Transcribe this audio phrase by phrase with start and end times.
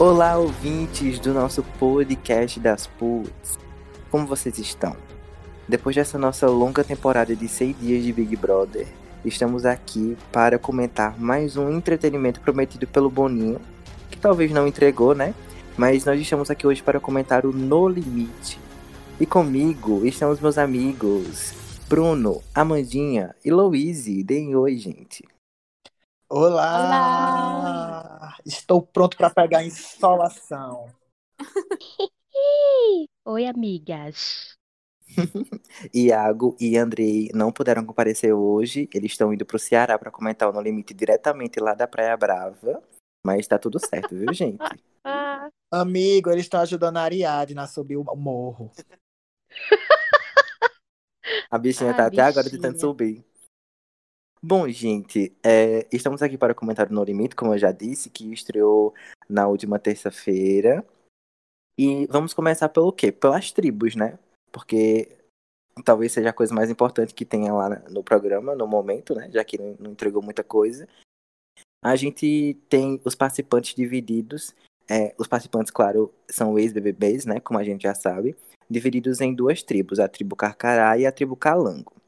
[0.00, 3.58] Olá, ouvintes do nosso podcast das Puts.
[4.10, 4.96] Como vocês estão?
[5.68, 8.88] Depois dessa nossa longa temporada de seis dias de Big Brother,
[9.26, 13.60] estamos aqui para comentar mais um entretenimento prometido pelo Boninho,
[14.10, 15.34] que talvez não entregou, né?
[15.76, 18.58] Mas nós estamos aqui hoje para comentar o No Limite.
[19.20, 21.52] E comigo estão os meus amigos
[21.90, 24.24] Bruno, Amandinha e Louise.
[24.24, 25.28] Deem oi, gente.
[26.32, 26.86] Olá!
[26.86, 28.36] Olá!
[28.46, 30.86] Estou pronto para pegar insolação.
[33.26, 34.56] Oi, amigas.
[35.92, 38.88] Iago e Andrei não puderam comparecer hoje.
[38.94, 42.80] Eles estão indo pro Ceará para comentar o No Limite diretamente lá da Praia Brava.
[43.26, 44.62] Mas tá tudo certo, viu, gente?
[45.68, 48.70] Amigo, eles estão ajudando a Ariadne a subir o morro.
[51.50, 53.24] A bichinha Ah, tá até agora tentando subir.
[54.42, 58.32] Bom, gente, é, estamos aqui para comentar o No Limite, como eu já disse, que
[58.32, 58.94] estreou
[59.28, 60.82] na última terça-feira.
[61.76, 63.12] E vamos começar pelo quê?
[63.12, 64.18] Pelas tribos, né?
[64.50, 65.18] Porque
[65.84, 69.30] talvez seja a coisa mais importante que tenha lá no programa, no momento, né?
[69.30, 70.88] Já que não, entregou muita coisa.
[71.84, 74.54] A gente tem os participantes divididos.
[74.88, 77.40] é, os participantes, claro, são ex-BBBs, né?
[77.40, 78.34] Como a gente já sabe.
[78.70, 82.00] Divididos em duas tribos, a tribo Carcará e a tribo Calango.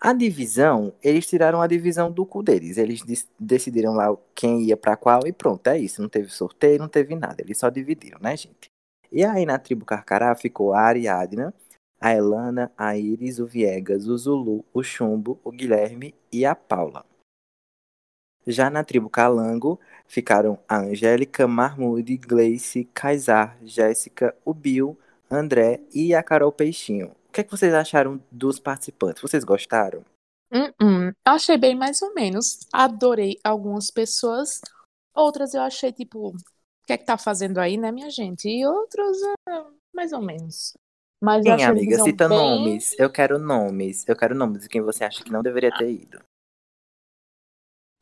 [0.00, 2.76] A divisão, eles tiraram a divisão do cu deles.
[2.76, 3.02] Eles
[3.38, 6.02] decidiram lá quem ia pra qual e pronto, é isso.
[6.02, 7.42] Não teve sorteio, não teve nada.
[7.42, 8.70] Eles só dividiram, né, gente?
[9.10, 11.54] E aí na tribo Carcará ficou a Ariadna,
[12.00, 17.04] a Elana, a Iris, o Viegas, o Zulu, o Chumbo, o Guilherme e a Paula.
[18.46, 24.96] Já na tribo Calango ficaram a Angélica, Marmude, Gleice, Kaysar, Jéssica, o Bill,
[25.30, 27.12] André e a Carol Peixinho.
[27.36, 29.20] O que, é que vocês acharam dos participantes?
[29.20, 30.02] Vocês gostaram?
[30.50, 31.12] Hum, hum.
[31.22, 32.60] Achei bem mais ou menos.
[32.72, 34.58] Adorei algumas pessoas.
[35.14, 36.34] Outras eu achei, tipo, o
[36.86, 38.48] que é que tá fazendo aí, né, minha gente?
[38.48, 39.18] E outros,
[39.50, 39.64] é,
[39.94, 40.72] mais ou menos.
[41.22, 42.02] Mas a amiga?
[42.02, 42.38] Cita bem...
[42.38, 42.98] nomes.
[42.98, 44.08] Eu quero nomes.
[44.08, 46.18] Eu quero nomes de quem você acha que não deveria ter ido.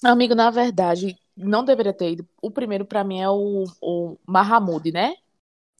[0.04, 2.28] Amigo, na verdade, não deveria ter ido.
[2.40, 5.16] O primeiro, pra mim, é o, o Mahamud, né?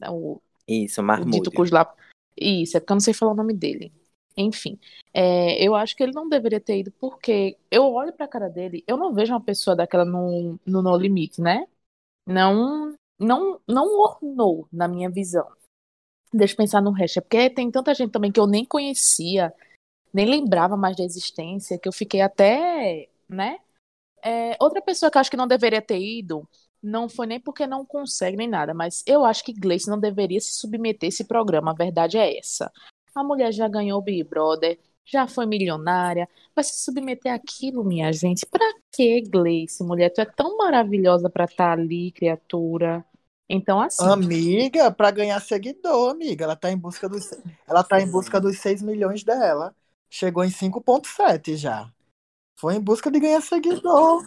[0.03, 1.39] É O, Isso, o Marmude.
[1.39, 1.95] dito cujo lá.
[2.37, 3.93] Isso, é porque eu não sei falar o nome dele.
[4.37, 4.79] Enfim,
[5.13, 8.83] é, eu acho que ele não deveria ter ido, porque eu olho pra cara dele,
[8.87, 11.67] eu não vejo uma pessoa daquela no, no No Limite, né?
[12.27, 15.47] Não, não, não ornou na minha visão.
[16.33, 17.19] Deixa eu pensar no resto.
[17.19, 19.55] É porque tem tanta gente também que eu nem conhecia,
[20.13, 23.59] nem lembrava mais da existência, que eu fiquei até, né?
[24.25, 26.49] É, outra pessoa que eu acho que não deveria ter ido,
[26.85, 30.41] não foi nem porque não consegue nem nada, mas eu acho que Gleice não deveria
[30.41, 31.71] se submeter a esse programa.
[31.71, 32.71] A verdade é essa.
[33.15, 38.13] A mulher já ganhou o Big Brother, já foi milionária, vai se submeter àquilo, minha
[38.13, 38.45] gente.
[38.47, 40.11] Pra que, Gleice, mulher?
[40.11, 43.05] Tu é tão maravilhosa pra estar ali, criatura.
[43.49, 46.45] Então, assim, Amiga, para ganhar seguidor, amiga.
[46.45, 47.31] Ela tá em busca dos,
[47.67, 49.75] ela tá em busca dos 6 milhões dela.
[50.11, 51.91] Chegou em 5.7 já.
[52.59, 54.23] Foi em busca de ganhar seguidor.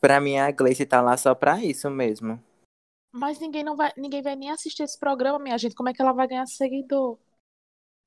[0.00, 2.42] Pra mim, a Gleice tá lá só pra isso mesmo.
[3.12, 5.74] mas ninguém não vai, ninguém vai nem assistir esse programa, minha gente.
[5.76, 7.18] Como é que ela vai ganhar seguidor?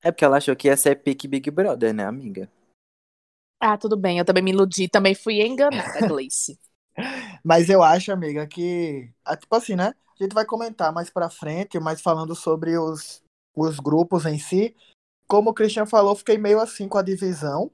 [0.02, 2.48] É porque ela achou que ia ser pique Big Brother, né, amiga?
[3.60, 6.58] Ah, tudo bem, eu também me iludi, também fui enganada, Gleice.
[7.42, 9.10] Mas eu acho, amiga, que.
[9.24, 9.94] ah, Tipo assim, né?
[10.18, 13.22] A gente vai comentar mais pra frente, mas falando sobre os,
[13.54, 14.74] os grupos em si.
[15.26, 17.70] Como o Christian falou, fiquei meio assim com a divisão.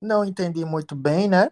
[0.00, 1.50] Não entendi muito bem, né?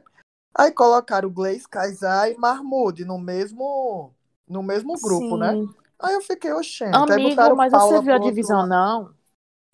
[0.54, 4.12] Aí colocaram o Gleice, Kaysar e Marmude no mesmo,
[4.48, 5.52] no mesmo grupo, né?
[5.52, 5.74] Sim.
[5.98, 6.96] Aí eu fiquei, oxente.
[6.96, 8.68] Amigo, mas Paula você viu a divisão, lado.
[8.68, 9.14] não?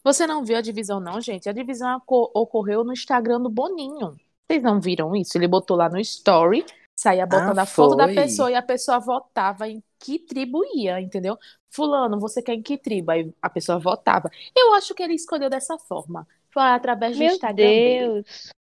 [0.05, 1.49] Você não viu a divisão, não, gente?
[1.49, 4.17] A divisão oco- ocorreu no Instagram do Boninho.
[4.49, 5.37] Vocês não viram isso?
[5.37, 6.65] Ele botou lá no story,
[6.97, 11.01] saía botando Ah, a foto da pessoa e a pessoa votava em que tribo ia,
[11.01, 11.37] entendeu?
[11.71, 13.11] Fulano, você quer em que tribo?
[13.11, 14.31] Aí a pessoa votava.
[14.57, 16.27] Eu acho que ele escolheu dessa forma.
[16.51, 18.23] Foi através do Meu Instagram dele.
[18.23, 18.56] Deus.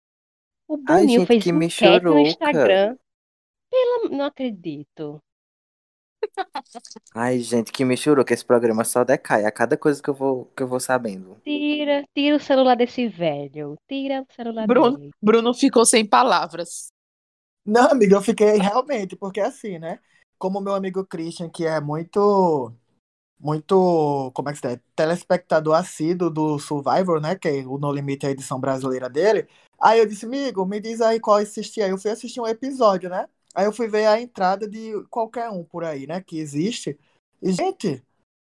[0.72, 2.18] O Ai, Boninho gente, fez que enquete no.
[2.18, 2.98] Instagram.
[3.70, 4.10] Pela...
[4.10, 5.22] Não acredito.
[7.14, 10.14] Ai, gente, que me chorou que esse programa só decai a cada coisa que eu
[10.14, 11.36] vou, que eu vou sabendo.
[11.44, 13.76] Tira, tira o celular desse velho.
[13.86, 15.12] Tira o celular Bruno, dele.
[15.22, 16.88] Bruno ficou sem palavras.
[17.66, 20.00] Não, amiga, eu fiquei realmente, porque assim, né?
[20.40, 22.74] Como o meu amigo Christian, que é muito,
[23.38, 24.80] muito, como é que se diz?
[24.96, 27.36] Telespectador assíduo do Survivor, né?
[27.36, 29.50] Que é o No Limite é a edição brasileira dele.
[29.81, 31.81] Aí eu disse, amigo, me diz aí qual assistir.
[31.81, 33.28] Aí eu fui assistir um episódio, né?
[33.54, 36.22] Aí eu fui ver a entrada de qualquer um por aí, né?
[36.22, 37.00] Que existe.
[37.42, 38.04] E, gente,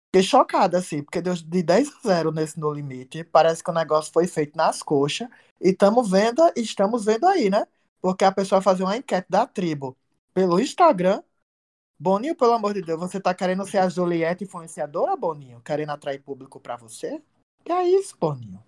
[0.07, 3.23] fiquei chocada, assim, porque deu de 10 a 0 nesse No Limite.
[3.23, 5.27] Parece que o negócio foi feito nas coxas.
[5.61, 7.67] E estamos vendo, estamos vendo aí, né?
[8.01, 9.97] Porque a pessoa fazia uma enquete da tribo
[10.33, 11.21] pelo Instagram
[11.97, 15.61] Boninho, pelo amor de Deus, você tá querendo ser a Juliette influenciadora, Boninho?
[15.61, 17.21] Querendo atrair público pra você?
[17.63, 18.61] Que é isso, Boninho?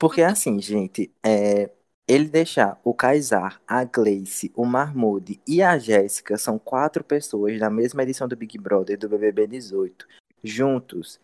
[0.00, 1.70] Porque assim, gente, é,
[2.08, 7.68] ele deixar o Kaysar, a Gleice, o Marmude e a Jéssica, são quatro pessoas da
[7.68, 10.08] mesma edição do Big Brother do BBB 18,
[10.42, 11.20] juntos,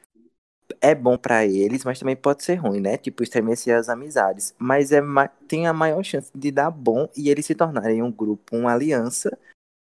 [0.78, 2.98] é bom pra eles, mas também pode ser ruim, né?
[2.98, 4.54] Tipo, estremecer as amizades.
[4.58, 5.00] Mas é
[5.48, 9.38] tem a maior chance de dar bom e eles se tornarem um grupo, uma aliança,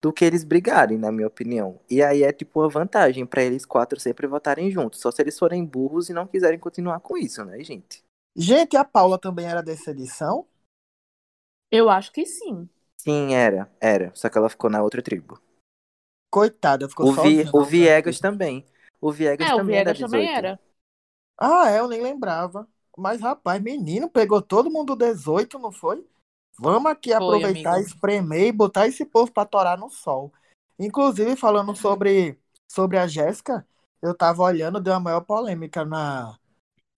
[0.01, 1.81] do que eles brigarem, na minha opinião.
[1.91, 5.01] E aí é tipo uma vantagem pra eles quatro sempre votarem juntos.
[5.01, 8.07] Só se eles forem burros e não quiserem continuar com isso, né, gente?
[8.39, 10.47] Gente, a Paula também era dessa edição?
[11.71, 12.69] Eu acho que sim.
[12.97, 14.13] Sim, era, era.
[14.15, 15.41] Só que ela ficou na outra tribo.
[16.31, 17.45] Coitada, ficou O, sozinha.
[17.45, 18.65] Vi, o Viegas também.
[19.01, 20.37] O Viegas É, o também era Viegas também 18.
[20.37, 20.61] era.
[21.39, 22.69] Ah, é, eu nem lembrava.
[22.97, 26.07] Mas, rapaz, menino, pegou todo mundo 18, não foi?
[26.59, 27.87] Vamos aqui aproveitar, amigo.
[27.87, 30.33] espremer e botar esse povo pra torar no sol.
[30.79, 32.39] Inclusive, falando sobre,
[32.69, 33.67] sobre a Jéssica,
[34.03, 36.39] eu tava olhando, deu a maior polêmica na,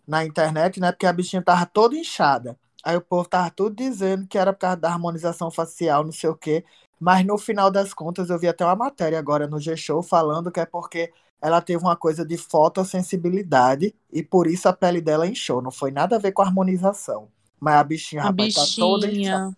[0.06, 0.92] na internet, né?
[0.92, 2.58] Porque a bichinha tava toda inchada.
[2.82, 6.30] Aí o povo tava tudo dizendo que era por causa da harmonização facial, não sei
[6.30, 6.64] o quê.
[6.98, 10.60] Mas no final das contas, eu vi até uma matéria agora no G-Show falando que
[10.60, 15.62] é porque ela teve uma coisa de fotossensibilidade e por isso a pele dela inchou.
[15.62, 17.28] Não foi nada a ver com a harmonização.
[17.58, 19.16] Mas a bichinha, A rapaz, tá toda inchada.
[19.16, 19.56] bichinha.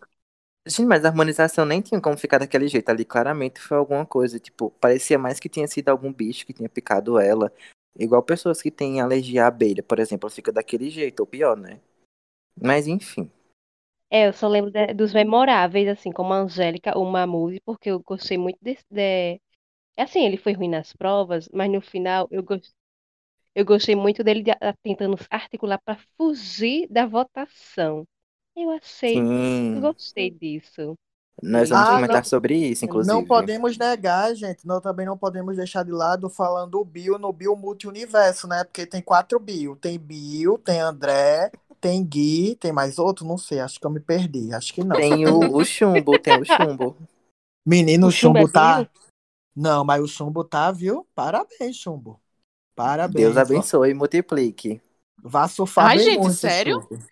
[0.67, 2.89] Gente, mas a harmonização nem tinha como ficar daquele jeito.
[2.89, 4.39] Ali claramente foi alguma coisa.
[4.39, 7.53] Tipo, parecia mais que tinha sido algum bicho que tinha picado ela.
[7.99, 11.81] Igual pessoas que têm alergia à abelha, por exemplo, fica daquele jeito, ou pior, né?
[12.61, 13.31] Mas enfim.
[14.11, 18.01] É, eu só lembro de- dos memoráveis, assim, como a Angélica, o Mamute, porque eu
[18.01, 18.85] gostei muito desse.
[18.91, 19.41] De...
[19.99, 22.75] Assim, ele foi ruim nas provas, mas no final eu, gos-
[23.55, 24.53] eu gostei muito dele de-
[24.83, 28.07] tentando articular para fugir da votação.
[28.57, 29.73] Eu achei, Sim.
[29.73, 30.97] gostei disso.
[31.43, 33.13] Nós vamos Ah, comentar não- sobre isso, inclusive.
[33.15, 34.65] Não podemos negar, gente.
[34.67, 38.63] Nós também não podemos deixar de lado falando o Bill no Bill Multiuniverso, né?
[38.63, 39.75] Porque tem quatro Bill.
[39.75, 41.51] Tem Bill, tem André,
[41.81, 43.27] tem Gui, tem mais outro?
[43.27, 44.55] Não sei, acho que eu me perdi.
[44.55, 44.95] Acho que não.
[44.95, 46.97] Tem o, o chumbo, tem o chumbo.
[47.67, 48.89] Menino, O o Chumbo Chumbo é tá.
[49.55, 51.07] Não, mas o Chumbo tá, viu?
[51.15, 52.21] Parabéns, Chumbo.
[52.75, 53.15] Parabéns.
[53.17, 54.81] Deus abençoe e multiplique.
[55.23, 56.81] Vá surfar Ai, bem gente, muito, sério?
[56.83, 57.05] Chumbo.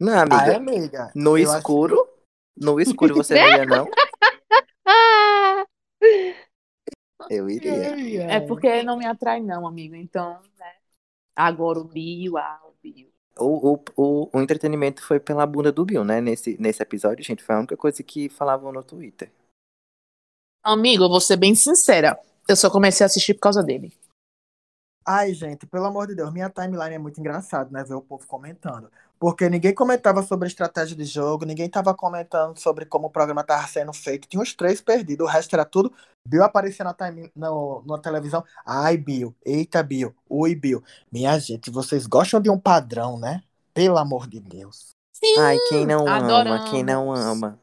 [0.00, 0.52] Não, Ah, amiga.
[0.52, 1.12] é, amiga?
[1.14, 2.08] No Eu acho escuro?
[2.56, 3.88] No escuro você não ia, não?
[7.30, 8.24] Eu que- iria.
[8.24, 9.94] É porque não me atrai, não, amigo.
[9.94, 10.72] Então, né?
[11.36, 13.10] Agora o Bill, ah, o Bill.
[13.38, 16.20] O, o, o, o entretenimento foi pela bunda do Bill, né?
[16.20, 19.30] Nesse, nesse episódio, gente, foi a única coisa que falavam no Twitter.
[20.62, 22.18] Amigo, eu vou ser bem sincera.
[22.48, 23.92] Eu só comecei a assistir por causa dele.
[25.04, 27.82] Ai, gente, pelo amor de Deus, minha timeline é muito engraçado, né?
[27.82, 28.90] Ver o povo comentando.
[29.18, 33.66] Porque ninguém comentava sobre estratégia de jogo, ninguém tava comentando sobre como o programa tava
[33.66, 34.28] sendo feito.
[34.28, 35.92] Tinha uns três perdidos, o resto era tudo.
[36.26, 38.44] Bill aparecia na, time, no, na televisão.
[38.64, 40.82] Ai, Bill, eita, Bill, oi, Bill.
[41.10, 43.42] Minha gente, vocês gostam de um padrão, né?
[43.72, 44.90] Pelo amor de Deus.
[45.12, 47.44] Sim, Ai, quem não ama, quem não adoramos.
[47.44, 47.60] ama.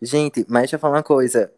[0.00, 1.52] Gente, mas deixa eu falar uma coisa.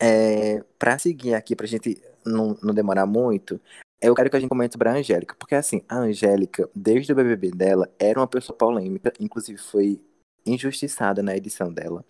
[0.00, 3.60] É, pra seguir aqui, pra gente não, não demorar muito,
[4.00, 5.34] eu quero que a gente comente sobre a Angélica.
[5.38, 10.00] Porque assim, a Angélica, desde o BBB dela, era uma pessoa polêmica, inclusive foi
[10.46, 12.04] injustiçada na edição dela.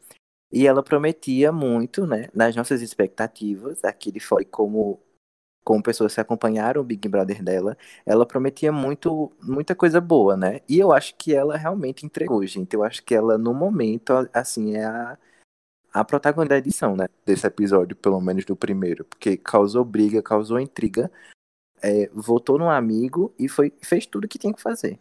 [0.50, 4.99] E ela prometia muito, né, nas nossas expectativas, aqui de fora, e como,
[5.62, 7.76] como pessoas que acompanharam o Big Brother dela,
[8.07, 10.61] ela prometia muito, muita coisa boa, né?
[10.68, 12.75] E eu acho que ela realmente entregou, gente.
[12.75, 15.18] Eu acho que ela, no momento, assim, é a,
[15.92, 17.09] a protagonista da edição, né?
[17.26, 19.04] Desse episódio, pelo menos do primeiro.
[19.04, 21.11] Porque causou briga, causou intriga,
[21.83, 24.99] é, votou num amigo e foi, fez tudo que tinha que fazer.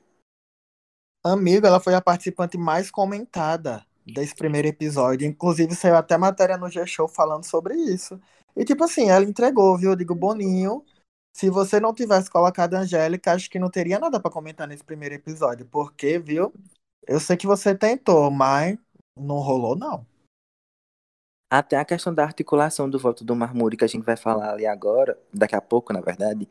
[1.23, 5.27] Amigo, ela foi a participante mais comentada desse primeiro episódio.
[5.27, 8.19] Inclusive, saiu até matéria no G-Show falando sobre isso.
[8.55, 9.91] E, tipo assim, ela entregou, viu?
[9.91, 10.83] Eu digo, Boninho,
[11.33, 14.83] se você não tivesse colocado a Angélica, acho que não teria nada pra comentar nesse
[14.83, 15.65] primeiro episódio.
[15.65, 16.53] Porque, viu?
[17.05, 18.77] Eu sei que você tentou, mas
[19.15, 20.05] não rolou, não.
[21.49, 24.65] Até a questão da articulação do voto do Marmuri, que a gente vai falar ali
[24.65, 26.47] agora, daqui a pouco, na verdade,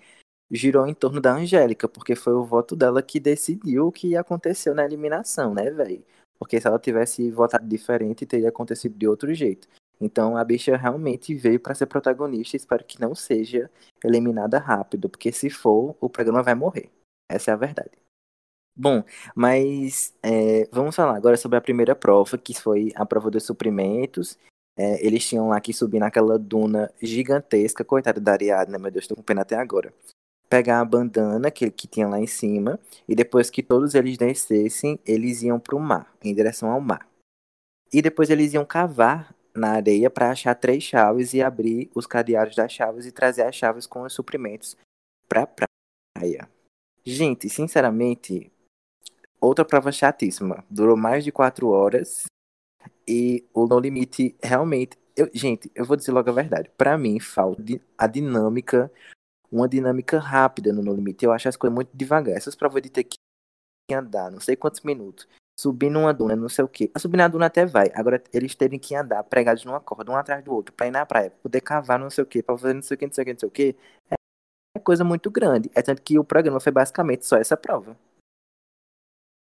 [0.51, 4.75] girou em torno da Angélica, porque foi o voto dela que decidiu o que aconteceu
[4.75, 6.05] na eliminação, né, velho?
[6.39, 9.69] Porque se ela tivesse votado diferente, teria acontecido de outro jeito.
[10.01, 12.57] Então a bicha realmente veio para ser protagonista.
[12.57, 13.71] Espero que não seja
[14.05, 16.91] eliminada rápido, porque se for, o programa vai morrer.
[17.31, 17.93] Essa é a verdade.
[18.79, 19.03] Bom,
[19.35, 24.39] mas é, vamos falar agora sobre a primeira prova, que foi a prova dos suprimentos.
[24.77, 29.17] É, eles tinham lá que subir naquela duna gigantesca, coitada da Ariadne, meu Deus, tô
[29.17, 29.93] com pena até agora.
[30.49, 32.79] Pegar a bandana que, que tinha lá em cima,
[33.09, 37.09] e depois que todos eles descessem, eles iam pro mar, em direção ao mar.
[37.93, 42.55] E depois eles iam cavar na areia para achar três chaves e abrir os cadeados
[42.55, 44.77] das chaves e trazer as chaves com os suprimentos
[45.27, 46.49] pra praia.
[47.03, 48.53] Gente, sinceramente,
[49.41, 50.65] outra prova chatíssima.
[50.69, 52.25] Durou mais de quatro horas
[53.07, 54.99] e o No Limite realmente.
[55.17, 56.71] Eu, gente, eu vou dizer logo a verdade.
[56.77, 57.63] Para mim, falta
[57.97, 58.93] a dinâmica,
[59.51, 61.25] uma dinâmica rápida no No Limite.
[61.25, 62.37] Eu acho as coisas muito devagar.
[62.37, 63.17] Essas provas de ter que
[63.93, 65.29] andar não sei quantos minutos
[65.59, 66.91] subir numa duna, não sei o quê.
[66.95, 67.91] A subir na duna até vai.
[67.95, 71.07] Agora, eles terem que andar pregados numa corda, um atrás do outro, pra ir na
[71.07, 73.23] praia, poder cavar não sei o quê, pra fazer não sei o quê, não sei
[73.23, 73.77] o quê, não sei o quê,
[74.75, 75.71] é coisa muito grande.
[75.75, 77.97] É tanto que o programa foi basicamente só essa prova.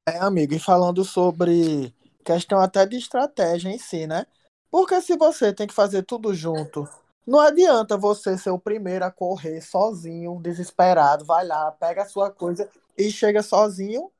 [0.06, 1.94] É, amigo, e falando sobre
[2.24, 4.26] questão até de estratégia em si, né?
[4.70, 6.88] Porque se você tem que fazer tudo junto,
[7.26, 12.30] não adianta você ser o primeiro a correr sozinho, desesperado, vai lá, pega a sua
[12.30, 14.10] coisa e chega sozinho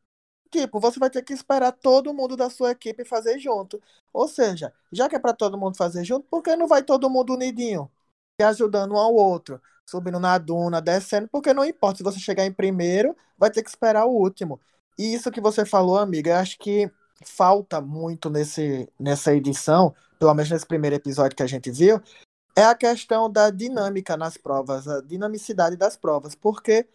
[0.52, 3.80] tipo, você vai ter que esperar todo mundo da sua equipe fazer junto.
[4.12, 7.08] Ou seja, já que é para todo mundo fazer junto, por que não vai todo
[7.10, 7.90] mundo unidinho?
[8.38, 12.44] E ajudando um ao outro, subindo na duna, descendo, porque não importa se você chegar
[12.44, 14.60] em primeiro, vai ter que esperar o último.
[14.98, 16.90] E isso que você falou, amiga, acho que
[17.24, 22.00] falta muito nesse, nessa edição, pelo menos nesse primeiro episódio que a gente viu,
[22.56, 26.86] é a questão da dinâmica nas provas, a dinamicidade das provas, porque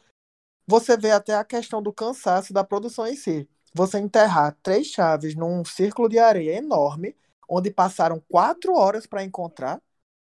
[0.68, 3.48] você vê até a questão do cansaço da produção em si.
[3.74, 7.16] Você enterrar três chaves num círculo de areia enorme,
[7.50, 9.82] onde passaram quatro horas para encontrar,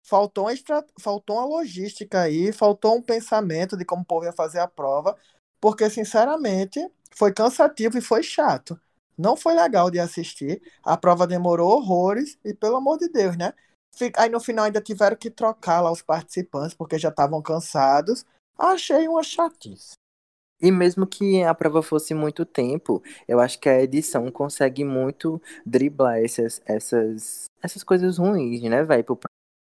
[0.04, 0.86] faltou uma, extra...
[1.00, 5.16] faltou uma logística aí, faltou um pensamento de como o povo ia fazer a prova,
[5.60, 6.80] porque, sinceramente,
[7.12, 8.80] foi cansativo e foi chato.
[9.20, 10.62] Não foi legal de assistir.
[10.82, 13.54] A prova demorou horrores e, pelo amor de Deus, né?
[14.16, 18.26] Aí no final ainda tiveram que trocar lá os participantes porque já estavam cansados.
[18.58, 19.92] Achei uma chatice.
[20.62, 25.42] E mesmo que a prova fosse muito tempo, eu acho que a edição consegue muito
[25.66, 29.20] driblar essas, essas, essas coisas ruins, né, velho, pro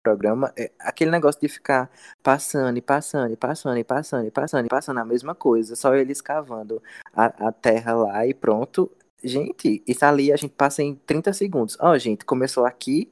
[0.04, 0.52] programa.
[0.58, 1.92] É, aquele negócio de ficar
[2.24, 5.94] passando e passando e passando e passando e passando e passando a mesma coisa, só
[5.94, 6.82] eles cavando
[7.14, 8.92] a, a terra lá e pronto.
[9.25, 11.75] Gente, isso ali a gente passa em 30 segundos.
[11.79, 13.12] Ó, oh, gente, começou aqui,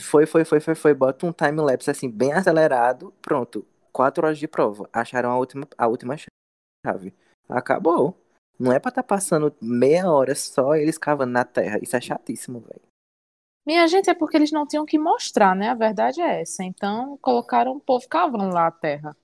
[0.00, 3.66] foi, foi, foi, foi, foi, bota um time-lapse assim, bem acelerado, pronto.
[3.92, 4.88] Quatro horas de prova.
[4.92, 6.16] Acharam a última, a última
[6.86, 7.12] chave.
[7.48, 8.16] Acabou.
[8.58, 11.78] Não é pra estar tá passando meia hora só eles cavando na terra.
[11.82, 12.82] Isso é chatíssimo, velho.
[13.66, 15.68] Minha gente, é porque eles não tinham que mostrar, né?
[15.68, 16.62] A verdade é essa.
[16.62, 19.16] Então, colocaram o povo cavando lá a terra.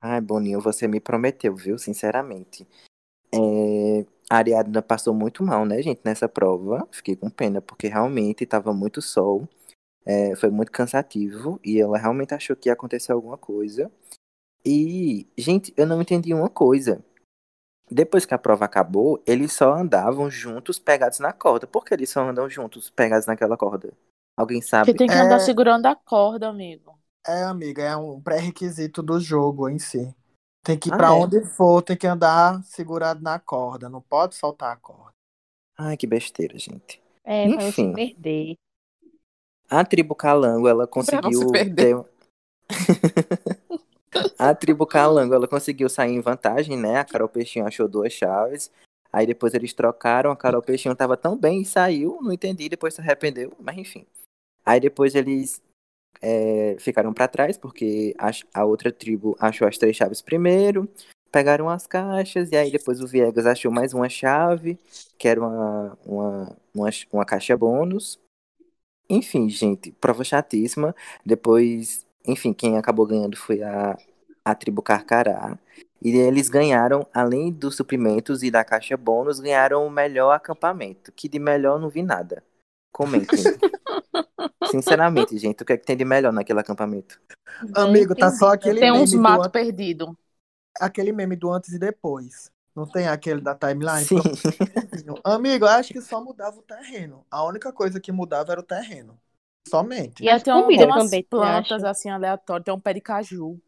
[0.00, 1.78] Ai, Boninho, você me prometeu, viu?
[1.78, 2.66] Sinceramente.
[3.32, 4.06] É...
[4.30, 6.86] A Ariadna passou muito mal, né, gente, nessa prova.
[6.90, 9.48] Fiquei com pena, porque realmente tava muito sol.
[10.04, 10.34] É...
[10.36, 11.60] Foi muito cansativo.
[11.64, 13.90] E ela realmente achou que ia acontecer alguma coisa.
[14.64, 17.04] E, gente, eu não entendi uma coisa.
[17.90, 21.66] Depois que a prova acabou, eles só andavam juntos pegados na corda.
[21.66, 23.92] Por que eles só andam juntos pegados naquela corda?
[24.36, 24.86] Alguém sabe?
[24.86, 25.40] Porque tem que andar é...
[25.40, 26.98] segurando a corda, amigo.
[27.26, 30.14] É, amiga, é um pré-requisito do jogo em si.
[30.64, 31.10] Tem que ir ah, pra é?
[31.10, 33.88] onde for, tem que andar segurado na corda.
[33.90, 35.12] Não pode soltar a corda.
[35.76, 37.02] Ai, que besteira, gente.
[37.22, 38.54] É, Enfim, pra se perder.
[39.68, 42.04] A tribo Calango, ela conseguiu ter...
[44.38, 46.98] A tribo Calango, ela conseguiu sair em vantagem, né?
[47.00, 48.70] A Carol Peixinho achou duas chaves.
[49.12, 52.94] Aí depois eles trocaram, a Carol Peixinho tava tão bem e saiu, não entendi, depois
[52.94, 54.06] se arrependeu, mas enfim.
[54.64, 55.62] Aí depois eles
[56.22, 60.88] é, ficaram para trás, porque a, a, outra tribo achou as três chaves primeiro,
[61.30, 64.78] pegaram as caixas, e aí depois o Viegas achou mais uma chave,
[65.18, 68.18] que era uma, uma, uma, uma caixa bônus.
[69.08, 70.94] Enfim, gente, prova chatíssima.
[71.26, 73.96] Depois enfim, quem acabou ganhando foi a,
[74.44, 75.58] a tribo Carcará.
[76.02, 81.12] E eles ganharam, além dos suprimentos e da caixa bônus, ganharam o melhor acampamento.
[81.12, 82.42] Que de melhor não vi nada.
[82.92, 83.38] Comentem.
[84.76, 87.20] Sinceramente, gente, o que é que tem de melhor naquele acampamento?
[87.74, 90.08] Amigo, tá só aquele Tem uns matos perdidos.
[90.80, 92.50] Aquele meme do antes e depois.
[92.74, 94.04] Não tem aquele da timeline?
[94.04, 94.16] Sim.
[95.22, 97.24] Amigo, eu acho que só mudava o terreno.
[97.30, 99.16] A única coisa que mudava era o terreno.
[99.68, 100.22] Somente.
[100.22, 103.60] E até um, tem umas plantas assim aleatórias, tem um pé de caju.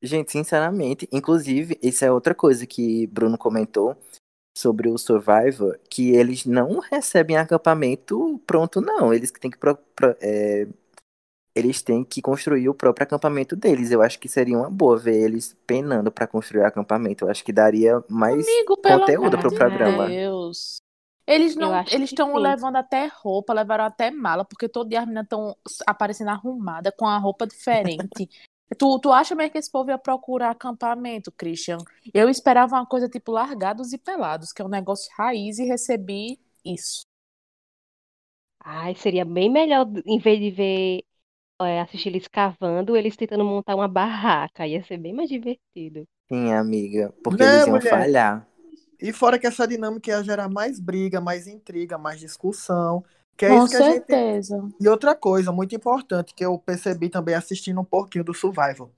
[0.00, 3.96] Gente, sinceramente, inclusive, isso é outra coisa que Bruno comentou
[4.56, 9.12] sobre o Survivor, que eles não recebem acampamento pronto, não.
[9.12, 10.66] Eles têm que pro, pro, é,
[11.54, 13.90] eles têm que construir o próprio acampamento deles.
[13.90, 17.24] Eu acho que seria uma boa ver eles penando para construir o acampamento.
[17.24, 20.06] Eu acho que daria mais Amigo, conteúdo pro programa.
[20.06, 20.76] Deus.
[21.26, 25.26] Eles não, eles estão levando até roupa, levaram até mala, porque todo dia as meninas
[25.26, 25.56] estão
[25.86, 28.28] aparecendo arrumada com a roupa diferente.
[28.74, 31.78] tu, tu acha mesmo que esse povo ia procurar acampamento, Christian?
[32.12, 36.38] Eu esperava uma coisa tipo largados e pelados, que é um negócio raiz, e recebi
[36.64, 37.02] isso.
[38.64, 41.04] Ai, seria bem melhor, em vez de ver,
[41.62, 44.66] é, assistir eles cavando, eles tentando montar uma barraca.
[44.66, 46.06] Ia ser bem mais divertido.
[46.30, 47.12] Sim, amiga.
[47.22, 47.80] Porque Né, eles iam mulher?
[47.80, 48.46] falhar.
[49.00, 53.04] E fora que essa dinâmica ia gerar mais briga, mais intriga, mais discussão.
[53.42, 54.06] Que é Com isso que a gente.
[54.06, 54.68] certeza.
[54.80, 58.88] E outra coisa muito importante que eu percebi também assistindo um pouquinho do Survival.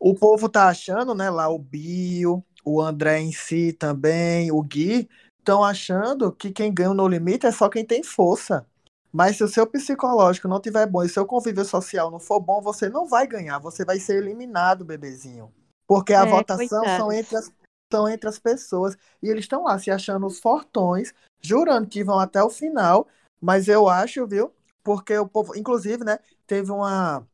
[0.00, 5.10] O povo tá achando, né, lá o Bill, o André em si também, o Gui,
[5.38, 8.66] estão achando que quem ganha No Limite é só quem tem força.
[9.12, 12.62] Mas se o seu psicológico não tiver bom e seu convívio social não for bom,
[12.62, 15.52] você não vai ganhar, você vai ser eliminado, bebezinho.
[15.86, 17.52] Porque a É, votação são entre as,
[17.92, 18.96] são entre as pessoas.
[19.22, 23.06] E eles estão lá se achando os fortões, jurando que vão até o final.
[23.42, 24.52] Mas eu acho, viu?
[24.84, 27.26] Porque o povo, inclusive, né, teve uma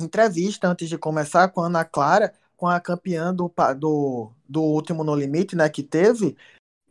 [0.00, 5.04] entrevista antes de começar com a Ana Clara, com a campeã do, do, do último
[5.04, 6.36] No Limite, né, que teve.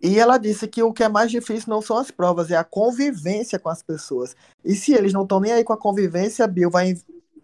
[0.01, 2.63] E ela disse que o que é mais difícil não são as provas, é a
[2.63, 4.35] convivência com as pessoas.
[4.63, 6.95] E se eles não estão nem aí com a convivência, Bill vai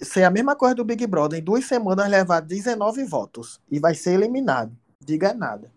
[0.01, 1.39] ser a mesma coisa do Big Brother.
[1.39, 3.59] Em duas semanas levar 19 votos.
[3.71, 4.75] E vai ser eliminado.
[5.03, 5.71] Diga nada.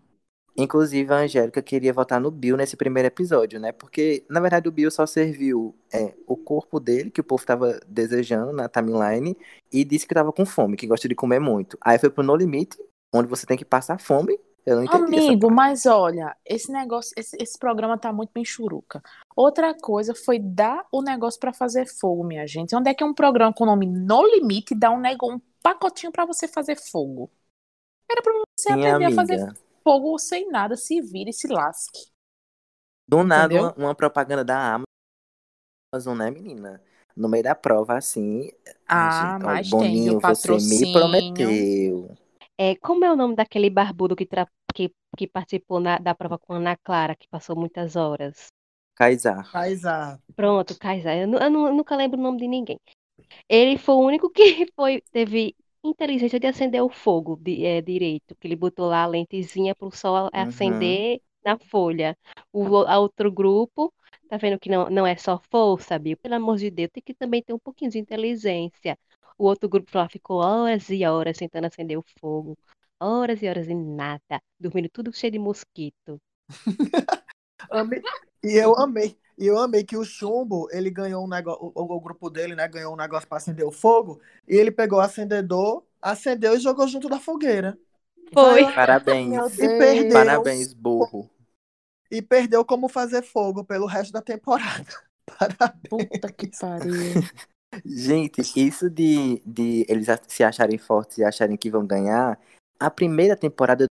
[0.55, 3.71] Inclusive, a Angélica queria votar no Bill nesse primeiro episódio, né?
[3.71, 7.79] Porque, na verdade, o Bill só serviu é, o corpo dele, que o povo tava
[7.87, 9.37] desejando na timeline,
[9.71, 11.77] e disse que tava com fome, que gosta de comer muito.
[11.81, 12.77] Aí foi pro No Limite,
[13.13, 14.37] onde você tem que passar fome.
[14.63, 19.01] Eu não entendi Amigo, mas olha, esse negócio, esse, esse programa tá muito bem churuca.
[19.35, 22.75] Outra coisa foi dar o negócio pra fazer fogo, minha gente.
[22.75, 26.11] Onde é que um programa com o nome No Limite dá um, nego, um pacotinho
[26.11, 27.31] pra você fazer fogo?
[28.09, 29.70] Era pra você aprender a fazer amiga.
[29.83, 31.99] Fogo sem nada, se vire e se lasque.
[33.07, 34.81] Do nada, uma, uma propaganda da
[35.91, 36.81] Amazon, né, menina?
[37.15, 38.49] No meio da prova, assim.
[38.87, 40.19] Ah, gente, ó, mas tem, Boninho, viu?
[40.19, 42.17] você me prometeu.
[42.57, 44.85] É, como é o nome daquele barbudo que, tra- que,
[45.17, 48.35] que participou na- da prova com a Ana Clara, que passou muitas horas?
[48.95, 49.45] Kaysar.
[49.53, 50.19] Mas a.
[50.35, 51.17] Pronto, Kaysar.
[51.17, 52.79] Eu, eu eu nunca lembro o nome de ninguém.
[53.49, 58.35] Ele foi o único que foi, teve inteligência de acender o fogo de, é, direito,
[58.35, 62.17] que ele botou lá a lentezinha para o sol acender na folha.
[62.53, 63.93] O outro grupo,
[64.29, 66.17] tá vendo que não, não é só força, Bill?
[66.17, 68.97] Pelo amor de Deus, tem que também ter um pouquinho de inteligência.
[69.37, 72.57] O outro grupo lá ficou horas e horas tentando acender o fogo.
[72.99, 74.41] Horas e horas e nada.
[74.59, 76.21] Dormindo tudo cheio de mosquito.
[77.71, 78.01] Amei.
[78.43, 79.17] E eu amei.
[79.41, 82.67] E eu amei que o Chumbo, ele ganhou um negócio, o, o grupo dele, né,
[82.67, 86.87] ganhou um negócio para acender o fogo, e ele pegou o acendedor, acendeu e jogou
[86.87, 87.75] junto da fogueira.
[88.31, 88.71] Foi.
[88.71, 89.57] Parabéns.
[89.57, 90.13] E perdeu.
[90.13, 91.27] Parabéns, burro.
[92.11, 94.85] E perdeu como fazer fogo pelo resto da temporada.
[95.25, 95.89] Parabéns.
[95.89, 96.93] Puta que pariu.
[97.83, 102.39] Gente, isso de, de eles se acharem fortes e acharem que vão ganhar,
[102.79, 103.85] a primeira temporada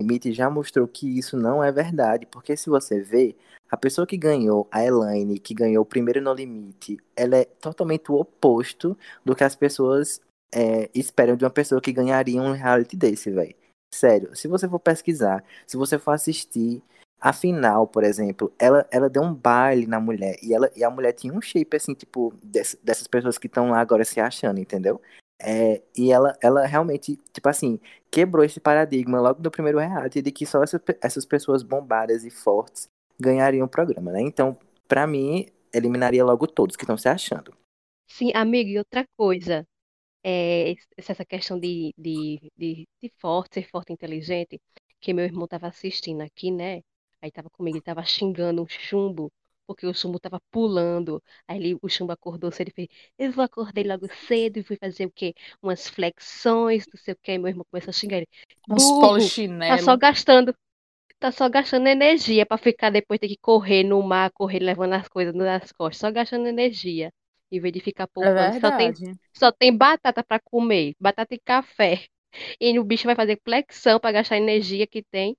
[0.00, 2.26] Limite já mostrou que isso não é verdade.
[2.26, 3.36] Porque se você vê,
[3.70, 8.10] a pessoa que ganhou, a Elaine, que ganhou o primeiro No Limite, ela é totalmente
[8.10, 10.20] o oposto do que as pessoas
[10.52, 13.54] é, esperam de uma pessoa que ganharia um reality desse, velho.
[13.94, 16.82] Sério, se você for pesquisar, se você for assistir
[17.20, 20.36] a final, por exemplo, ela, ela deu um baile na mulher.
[20.42, 23.70] E, ela, e a mulher tinha um shape, assim, tipo, dess- dessas pessoas que estão
[23.70, 25.00] lá agora se achando, entendeu?
[25.42, 27.78] É, e ela, ela realmente, tipo assim,
[28.10, 32.30] quebrou esse paradigma logo do primeiro reality de que só essa, essas pessoas bombadas e
[32.30, 34.20] fortes ganhariam o programa, né?
[34.22, 34.56] Então,
[34.88, 37.54] pra mim, eliminaria logo todos que estão se achando.
[38.08, 39.66] Sim, amigo, e outra coisa,
[40.24, 44.60] é, es- essa questão de, de, de, de forte, ser forte e inteligente,
[45.00, 46.82] que meu irmão estava assistindo aqui, né?
[47.22, 49.32] Aí tava comigo, ele tava xingando o chumbo,
[49.74, 51.22] porque o chumbo tava pulando.
[51.46, 54.76] Aí ele, o chumbo acordou cedo e fez, eu vou acordei logo cedo e fui
[54.76, 55.34] fazer o quê?
[55.62, 57.38] Umas flexões, não sei o quê.
[57.38, 58.28] Meu irmão começou a xingar ele,
[58.68, 58.90] Uns
[59.66, 60.54] tá só gastando,
[61.18, 65.08] tá só gastando energia pra ficar depois ter que correr no mar, correr levando as
[65.08, 67.12] coisas nas costas, só gastando energia.
[67.52, 68.94] Em vez de ficar É poupando, só tem
[69.36, 72.06] só tem batata para comer, batata e café.
[72.60, 75.36] E o bicho vai fazer flexão para gastar a energia que tem.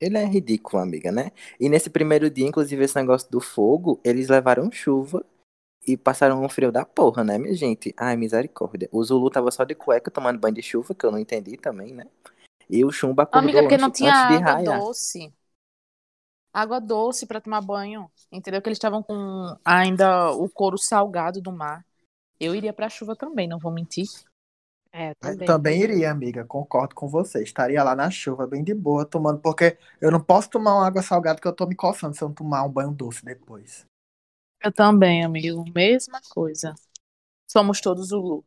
[0.00, 1.30] Ele é ridículo, amiga, né?
[1.58, 5.24] E nesse primeiro dia, inclusive, esse negócio do fogo, eles levaram chuva
[5.86, 7.94] e passaram um frio da porra, né, minha gente?
[7.96, 8.88] Ai, misericórdia.
[8.90, 11.92] O Zulu tava só de cueca tomando banho de chuva, que eu não entendi também,
[11.92, 12.06] né?
[12.68, 14.80] E o Chumbo acordou Amiga, porque não antes, tinha antes de água raiar.
[14.80, 15.32] doce.
[16.52, 18.10] Água doce pra tomar banho.
[18.32, 18.62] Entendeu?
[18.62, 21.84] Que eles estavam com ainda o couro salgado do mar.
[22.40, 24.06] Eu iria pra chuva também, não vou mentir.
[24.96, 25.46] É, eu Eu também.
[25.46, 26.44] também iria, amiga.
[26.44, 27.42] Concordo com você.
[27.42, 31.02] Estaria lá na chuva, bem de boa, tomando, porque eu não posso tomar uma água
[31.02, 33.84] salgada que eu tô me coçando se eu não tomar um banho doce depois.
[34.62, 35.64] Eu também, amigo.
[35.74, 36.74] Mesma coisa.
[37.50, 38.44] Somos todos Zulu.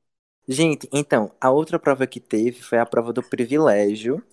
[0.47, 4.23] Gente, então, a outra prova que teve foi a prova do privilégio,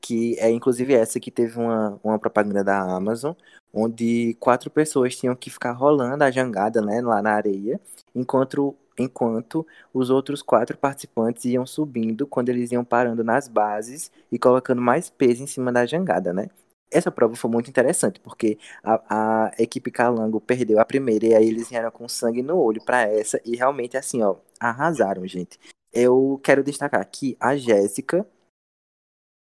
[0.00, 3.34] que é inclusive essa que teve uma, uma propaganda da Amazon,
[3.72, 7.78] onde quatro pessoas tinham que ficar rolando a jangada, né, lá na areia,
[8.14, 14.38] enquanto enquanto os outros quatro participantes iam subindo quando eles iam parando nas bases e
[14.38, 16.48] colocando mais peso em cima da jangada, né?
[16.90, 21.48] Essa prova foi muito interessante, porque a, a equipe Calango perdeu a primeira e aí
[21.48, 25.58] eles vieram com sangue no olho para essa e realmente assim, ó, arrasaram, gente.
[25.92, 28.26] Eu quero destacar aqui a Jéssica,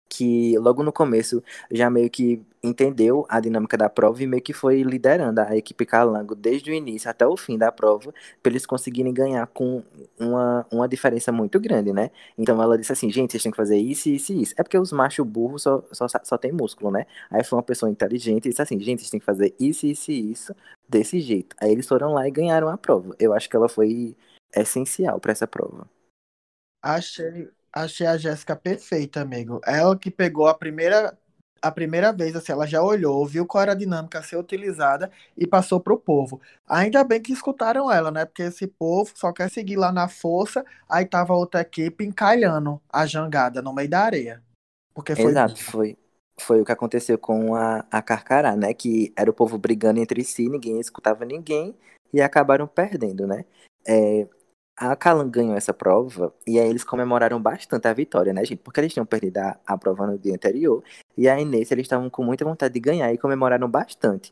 [0.09, 4.53] que logo no começo já meio que entendeu a dinâmica da prova e meio que
[4.53, 8.65] foi liderando a equipe Calango desde o início até o fim da prova, para eles
[8.65, 9.83] conseguirem ganhar com
[10.19, 12.11] uma, uma diferença muito grande, né?
[12.37, 14.53] Então ela disse assim, gente, vocês têm que fazer isso, isso e isso.
[14.57, 17.05] É porque os machos burros só, só, só tem músculo, né?
[17.29, 20.11] Aí foi uma pessoa inteligente e disse assim, gente, vocês têm que fazer isso, isso
[20.11, 20.55] e isso
[20.87, 21.55] desse jeito.
[21.59, 23.15] Aí eles foram lá e ganharam a prova.
[23.19, 24.15] Eu acho que ela foi
[24.55, 25.87] essencial para essa prova.
[26.81, 27.49] Achei,
[27.83, 29.61] achei a Jéssica perfeita, amigo.
[29.65, 31.17] Ela que pegou a primeira
[31.61, 35.11] a primeira vez, assim, ela já olhou, viu qual era a dinâmica a ser utilizada
[35.35, 36.39] e passou para o povo.
[36.67, 38.25] Ainda bem que escutaram ela, né?
[38.25, 43.05] Porque esse povo só quer seguir lá na força, aí tava outra equipe encalhando a
[43.05, 44.43] jangada no meio da areia.
[44.93, 45.25] Porque foi.
[45.25, 45.97] Exato, foi,
[46.39, 48.73] foi o que aconteceu com a, a Carcará, né?
[48.73, 51.75] Que era o povo brigando entre si, ninguém escutava ninguém
[52.13, 53.45] e acabaram perdendo, né?
[53.85, 54.27] É,
[54.77, 58.59] a Calan ganhou essa prova e aí eles comemoraram bastante a vitória, né, gente?
[58.59, 60.83] Porque eles tinham perdido a, prova no dia anterior
[61.17, 64.31] e aí nesse eles estavam com muita vontade de ganhar e comemoraram bastante.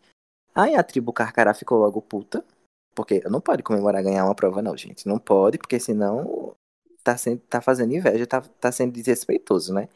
[0.53, 2.45] Aí a tribo Carcará ficou logo puta,
[2.93, 5.07] porque não pode comemorar ganhar uma prova não, gente.
[5.07, 6.55] Não pode, porque senão
[7.03, 9.89] tá, sendo, tá fazendo inveja, tá, tá sendo desrespeitoso, né?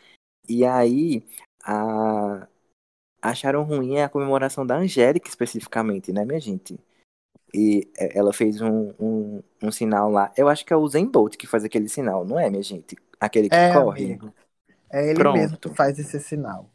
[0.48, 1.24] E aí
[1.64, 2.48] a,
[3.22, 6.80] acharam ruim a comemoração da Angélica especificamente, né, minha gente?
[7.54, 10.32] E é, ela fez um, um, um, sinal lá.
[10.38, 12.96] Eu acho que é o Zen Bolt que faz aquele sinal, não é, minha gente?
[13.20, 14.06] Aquele que é, corre.
[14.06, 14.34] Amigo.
[14.92, 15.38] É ele Pronto.
[15.38, 16.70] mesmo que faz esse sinal.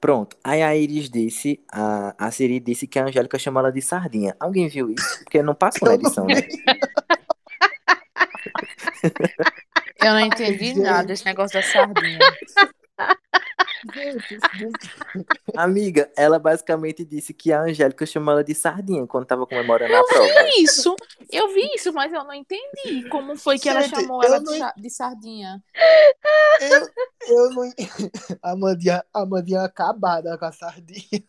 [0.00, 0.36] Pronto.
[0.44, 4.36] Aí a Iris disse, a, a Siri disse que a Angélica chamou ela de sardinha.
[4.38, 5.24] Alguém viu isso?
[5.24, 6.34] Porque não passou na edição, né?
[10.00, 12.18] Eu não entendi nada desse negócio da sardinha.
[15.56, 20.00] Amiga, ela basicamente disse que a Angélica chamou ela de sardinha quando tava comemorando eu
[20.00, 20.26] a prova.
[20.26, 20.96] Eu vi isso,
[21.30, 24.72] eu vi isso, mas eu não entendi como foi que Gente, ela chamou ela não...
[24.76, 25.62] de, sardinha.
[26.60, 26.88] Eu,
[27.28, 27.72] eu não.
[28.42, 31.22] A Mandinha, a Mandinha acabada com a sardinha.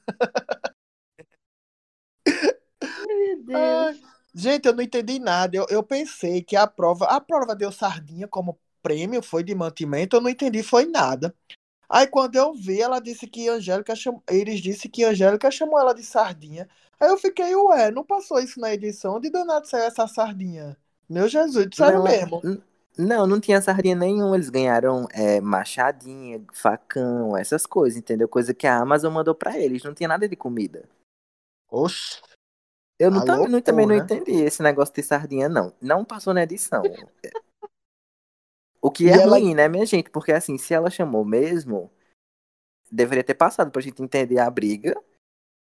[3.08, 3.60] Meu Deus.
[3.60, 4.00] Ai,
[4.34, 5.56] gente, eu não entendi nada.
[5.56, 7.06] Eu, eu pensei que a prova.
[7.06, 10.16] A prova deu sardinha como prêmio, foi de mantimento.
[10.16, 11.36] Eu não entendi, foi nada.
[11.90, 14.22] Aí quando eu vi, ela disse que Angélica chamou.
[14.30, 16.70] Eles disse que Angélica chamou ela de sardinha.
[17.00, 19.20] Aí eu fiquei, ué, não passou isso na edição?
[19.20, 20.78] De danado saiu essa sardinha?
[21.10, 22.42] Meu Jesus, disseram mesmo.
[22.96, 24.36] Não, não tinha sardinha nenhuma.
[24.36, 28.28] Eles ganharam é, machadinha, facão, essas coisas, entendeu?
[28.28, 29.84] Coisa que a Amazon mandou para eles.
[29.84, 30.88] Não tinha nada de comida.
[31.72, 32.22] Oxe.
[33.00, 35.74] Eu não, tam, não, também não entendi esse negócio de sardinha, não.
[35.82, 36.84] Não passou na edição.
[38.82, 39.38] O que e é ela...
[39.38, 40.10] ruim, né, minha gente?
[40.10, 41.92] Porque assim, se ela chamou mesmo,
[42.92, 44.96] deveria ter passado pra gente entender a briga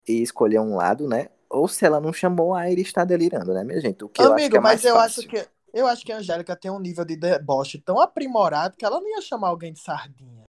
[0.08, 1.28] e escolher um lado, né?
[1.48, 4.02] Ou se ela não chamou, aí ele está delirando, né, minha gente?
[4.02, 5.20] O que Amigo, eu acho que é mas eu fácil.
[5.20, 8.84] acho que eu acho que a Angélica tem um nível de deboche tão aprimorado que
[8.84, 10.44] ela não ia chamar alguém de sardinha.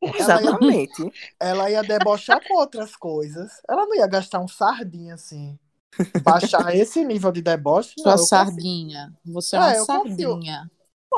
[0.00, 1.02] Exatamente.
[1.38, 3.60] Ela ia, ela ia debochar com outras coisas.
[3.68, 5.58] Ela não ia gastar um sardinha assim.
[6.22, 7.94] Baixar esse nível de deboche.
[7.98, 9.12] Sua não, sardinha.
[9.18, 9.34] Confio.
[9.34, 10.28] Você é uma é, sardinha.
[10.28, 10.70] Confio.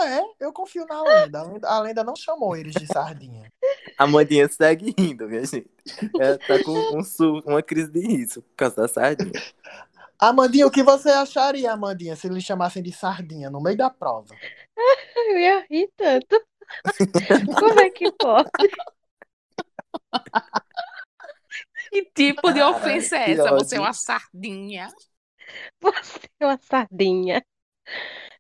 [0.03, 1.41] É, eu confio na lenda.
[1.65, 3.51] A lenda não chamou eles de sardinha.
[3.99, 5.71] A Mandinha segue rindo, minha gente.
[6.19, 9.33] Ela tá com um, uma crise de riso por causa da sardinha.
[10.19, 14.35] Amandinha, o que você acharia, Amandinha, se eles chamassem de sardinha no meio da prova?
[15.17, 16.43] Eu ia rir tanto.
[17.59, 18.51] Como é que pode?
[21.91, 23.51] Que tipo de ofensa Ai, é essa?
[23.51, 24.89] Você é uma sardinha.
[25.81, 27.45] Você é uma sardinha.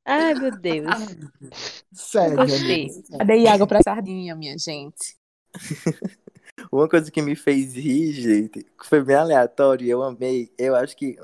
[0.04, 1.84] Ai, meu Deus.
[1.92, 2.36] Sério.
[2.36, 2.90] Gostei.
[3.26, 5.16] Dei água pra sardinha, minha gente.
[6.70, 10.52] Uma coisa que me fez rir, gente, foi bem aleatório, eu amei.
[10.58, 11.16] Eu acho que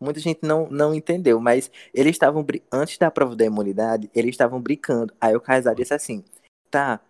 [0.00, 4.60] muita gente não, não entendeu, mas eles estavam, antes da prova da imunidade, eles estavam
[4.60, 5.12] brincando.
[5.20, 6.24] Aí o Kaysar disse assim:
[6.70, 7.00] tá,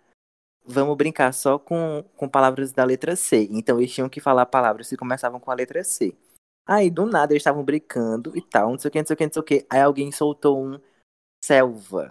[0.65, 3.49] vamos brincar só com, com palavras da letra C.
[3.51, 6.15] Então eles tinham que falar palavras que começavam com a letra C.
[6.67, 9.17] Aí, do nada, eles estavam brincando e tal, não sei o que, não sei o
[9.17, 9.67] que, não sei o que.
[9.71, 10.81] Aí alguém soltou um
[11.45, 12.11] selva.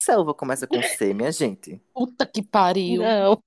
[0.00, 1.82] Selva começa com C, minha gente.
[1.92, 3.02] Puta que pariu.
[3.02, 3.42] Não.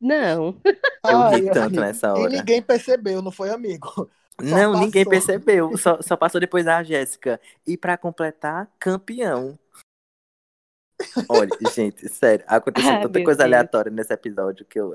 [0.00, 0.60] Não.
[1.08, 2.32] Eu ri tanto nessa hora.
[2.32, 3.88] E ninguém percebeu, não foi amigo?
[4.38, 4.84] Só não, passou.
[4.84, 5.76] ninguém percebeu.
[5.78, 7.40] Só, só passou depois da Jéssica.
[7.66, 9.58] E para completar, campeão.
[11.28, 13.40] Olha, gente, sério, aconteceu Ah, tanta coisa Deus.
[13.40, 14.94] aleatória nesse episódio que eu.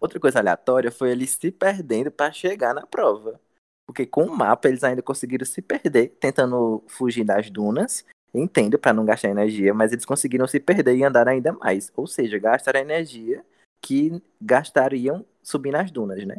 [0.00, 3.40] Outra coisa aleatória foi eles se perdendo pra chegar na prova.
[3.92, 8.06] Porque com o mapa eles ainda conseguiram se perder, tentando fugir das dunas.
[8.34, 11.92] Entendo, pra não gastar energia, mas eles conseguiram se perder e andar ainda mais.
[11.94, 13.44] Ou seja, gastaram energia
[13.82, 16.36] que gastariam subindo as dunas, né?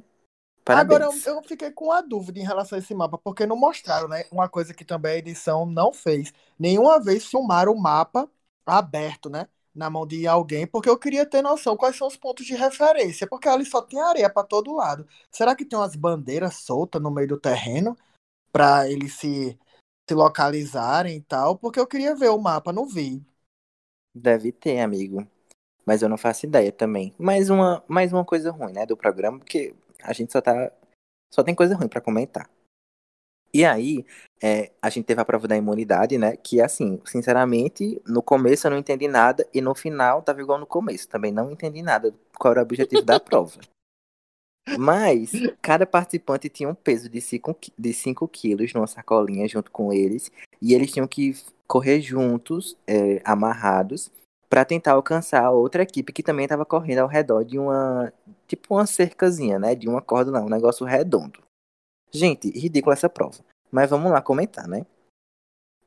[0.65, 1.27] Agora, Parabéns.
[1.27, 4.23] eu, eu fiquei com a dúvida em relação a esse mapa, porque não mostraram, né?
[4.31, 6.33] Uma coisa que também a edição não fez.
[6.57, 8.27] Nenhuma vez filmaram o mapa
[8.65, 9.47] aberto, né?
[9.73, 13.25] Na mão de alguém, porque eu queria ter noção quais são os pontos de referência,
[13.27, 15.07] porque ali só tem areia para todo lado.
[15.31, 17.97] Será que tem umas bandeiras soltas no meio do terreno
[18.51, 19.57] para eles se,
[20.07, 21.57] se localizarem e tal?
[21.57, 23.25] Porque eu queria ver o mapa, não vi.
[24.13, 25.27] Deve ter, amigo.
[25.85, 27.13] Mas eu não faço ideia também.
[27.17, 30.71] Mais uma, mais uma coisa ruim, né, do programa, porque a gente só tá.
[31.33, 32.49] Só tem coisa ruim pra comentar.
[33.53, 34.05] E aí,
[34.45, 36.35] é, a gente teve a prova da imunidade, né?
[36.35, 40.65] Que assim, sinceramente, no começo eu não entendi nada, e no final tava igual no
[40.65, 41.07] começo.
[41.07, 43.61] Também não entendi nada qual era o objetivo da prova.
[44.77, 49.93] Mas cada participante tinha um peso de 5 de cinco quilos numa sacolinha junto com
[49.93, 50.29] eles.
[50.61, 51.33] E eles tinham que
[51.65, 54.11] correr juntos, é, amarrados,
[54.49, 58.11] para tentar alcançar a outra equipe que também estava correndo ao redor de uma.
[58.45, 59.73] Tipo uma cercazinha, né?
[59.73, 61.39] De uma corda lá, um negócio redondo.
[62.11, 63.39] Gente, ridícula essa prova.
[63.73, 64.85] Mas vamos lá comentar, né?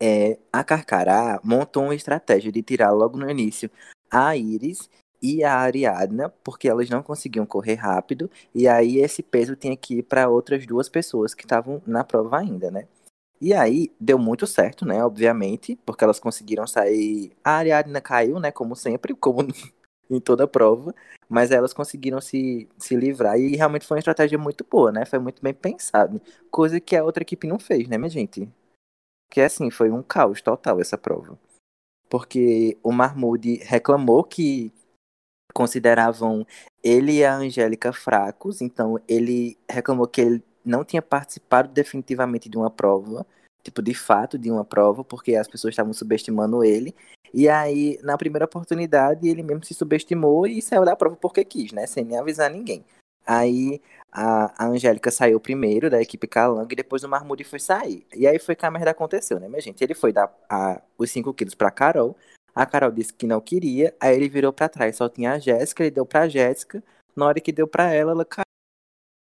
[0.02, 3.70] É, a Carcará montou uma estratégia de tirar logo no início
[4.10, 4.90] a Iris
[5.22, 9.98] e a Ariadna, porque elas não conseguiam correr rápido, e aí esse peso tinha que
[9.98, 12.88] ir para outras duas pessoas que estavam na prova ainda, né?
[13.40, 15.04] E aí deu muito certo, né?
[15.04, 17.32] Obviamente, porque elas conseguiram sair.
[17.44, 18.50] A Ariadna caiu, né?
[18.50, 19.46] Como sempre, como
[20.10, 20.94] em toda prova,
[21.28, 25.04] mas elas conseguiram se, se livrar e realmente foi uma estratégia muito boa, né?
[25.04, 28.48] Foi muito bem pensado, coisa que a outra equipe não fez, né, minha gente?
[29.30, 31.38] Que assim, foi um caos total essa prova.
[32.08, 34.72] Porque o Mahmoud reclamou que
[35.52, 36.46] consideravam
[36.82, 42.58] ele e a Angélica fracos, então ele reclamou que ele não tinha participado definitivamente de
[42.58, 43.26] uma prova,
[43.62, 46.94] tipo, de fato de uma prova, porque as pessoas estavam subestimando ele.
[47.38, 51.70] E aí, na primeira oportunidade, ele mesmo se subestimou e saiu da prova porque quis,
[51.70, 51.86] né?
[51.86, 52.82] Sem nem avisar ninguém.
[53.26, 53.78] Aí
[54.10, 58.06] a, a Angélica saiu primeiro da equipe Calango e depois o Marmude foi sair.
[58.14, 59.84] E aí foi que a merda aconteceu, né, minha gente?
[59.84, 62.16] Ele foi dar a, os 5 quilos pra Carol.
[62.54, 63.94] A Carol disse que não queria.
[64.00, 66.82] Aí ele virou pra trás, só tinha a Jéssica, ele deu pra Jéssica.
[67.14, 68.26] Na hora que deu pra ela, ela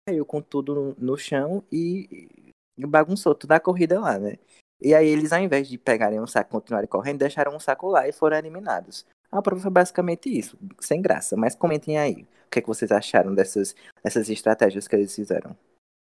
[0.10, 4.38] caiu com tudo no, no chão e, e bagunçou toda a corrida lá, né?
[4.84, 7.88] E aí eles, ao invés de pegarem um saco e continuarem correndo, deixaram um saco
[7.88, 9.06] lá e foram eliminados.
[9.32, 11.38] A prova foi basicamente isso, sem graça.
[11.38, 15.56] Mas comentem aí, o que, é que vocês acharam dessas, dessas estratégias que eles fizeram?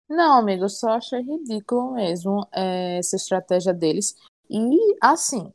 [0.09, 4.17] Não, amigo, eu só achei ridículo mesmo é, essa estratégia deles.
[4.51, 5.51] E, assim,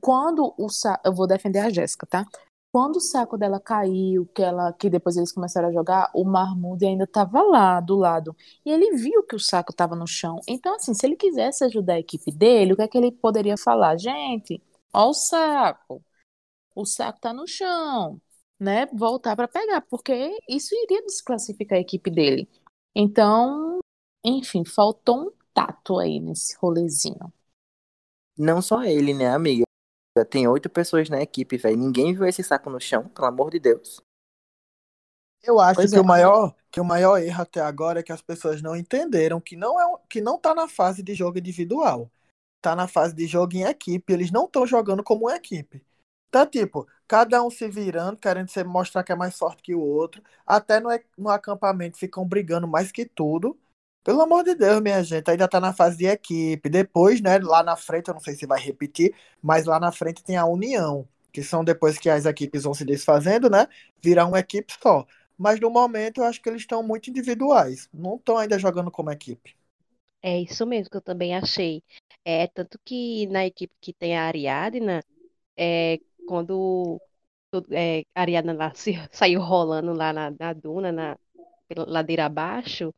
[0.00, 1.06] quando o saco.
[1.06, 2.24] Eu vou defender a Jéssica, tá?
[2.74, 6.84] Quando o saco dela caiu, que, ela, que depois eles começaram a jogar, o Marmude
[6.84, 8.36] ainda estava lá do lado.
[8.66, 10.40] E ele viu que o saco estava no chão.
[10.48, 13.56] Então, assim, se ele quisesse ajudar a equipe dele, o que é que ele poderia
[13.56, 13.96] falar?
[13.96, 14.60] Gente,
[14.92, 16.04] ó o saco.
[16.74, 18.20] O saco tá no chão,
[18.58, 18.86] né?
[18.86, 22.48] Voltar para pegar, porque isso iria desclassificar a equipe dele.
[22.92, 23.78] Então,
[24.24, 27.32] enfim, faltou um tato aí nesse rolezinho.
[28.36, 29.62] Não só ele, né, amiga?
[30.22, 31.76] Tem oito pessoas na equipe, velho.
[31.76, 34.00] Ninguém viu esse saco no chão, pelo amor de Deus.
[35.42, 36.00] Eu acho Pois que é.
[36.00, 39.56] o maior, que o maior erro até agora é que as pessoas não entenderam que
[39.56, 42.10] não é que não tá na fase de jogo individual.
[42.62, 45.84] Tá na fase de jogo em equipe, eles não estão jogando como uma equipe.
[46.30, 49.80] Tá tipo, cada um se virando, querendo se mostrar que é mais forte que o
[49.80, 53.58] outro, até no, no acampamento ficam brigando mais que tudo.
[54.04, 56.68] Pelo amor de Deus, minha gente, ainda tá na fase de equipe.
[56.68, 60.22] Depois, né, lá na frente, eu não sei se vai repetir, mas lá na frente
[60.22, 63.66] tem a união, que são depois que as equipes vão se desfazendo, né,
[64.02, 65.06] virar uma equipe só.
[65.38, 67.88] Mas no momento eu acho que eles estão muito individuais.
[67.92, 69.54] Não estão ainda jogando como equipe.
[70.22, 71.82] É isso mesmo que eu também achei.
[72.24, 75.02] É tanto que na equipe que tem a Ariadna,
[75.58, 77.00] é, quando
[77.72, 81.18] é, a Ariadna lá se- saiu rolando lá na, na duna, na
[81.86, 82.94] ladeira abaixo,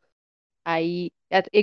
[0.66, 1.11] aí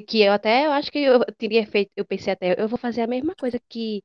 [0.08, 3.02] que eu até eu acho que eu teria feito, eu pensei até, eu vou fazer
[3.02, 4.02] a mesma coisa que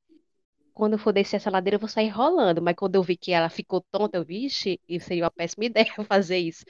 [0.74, 2.62] quando eu for descer essa ladeira, eu vou sair rolando.
[2.62, 5.92] Mas quando eu vi que ela ficou tonta, eu, vixe, isso seria uma péssima ideia
[6.08, 6.64] fazer isso.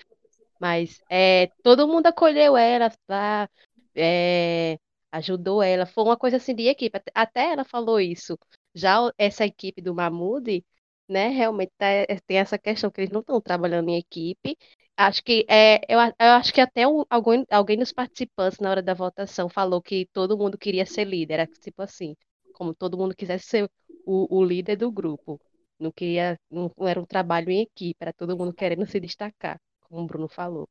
[0.60, 3.48] Mas é, todo mundo acolheu ela, tá?
[3.94, 4.78] É,
[5.12, 5.86] ajudou ela.
[5.86, 7.00] Foi uma coisa assim de equipe.
[7.14, 8.38] Até, ela falou isso.
[8.74, 10.64] Já essa equipe do Mahmoud,
[11.09, 14.57] né, realmente tá- é, tem essa questão que eles não estão trabalhando em equipe.
[14.97, 18.83] Acho que é, eu, eu acho que até o- alguém, alguém dos participantes na hora
[18.83, 21.35] da votação falou que todo mundo queria ser líder.
[21.35, 22.16] Era tipo assim,
[22.53, 23.71] como todo mundo quisesse ser
[24.05, 25.40] o, o líder do grupo.
[25.79, 29.61] Não queria, não não era um trabalho em equipe, era todo mundo querendo se destacar,
[29.88, 30.68] como o Bruno falou.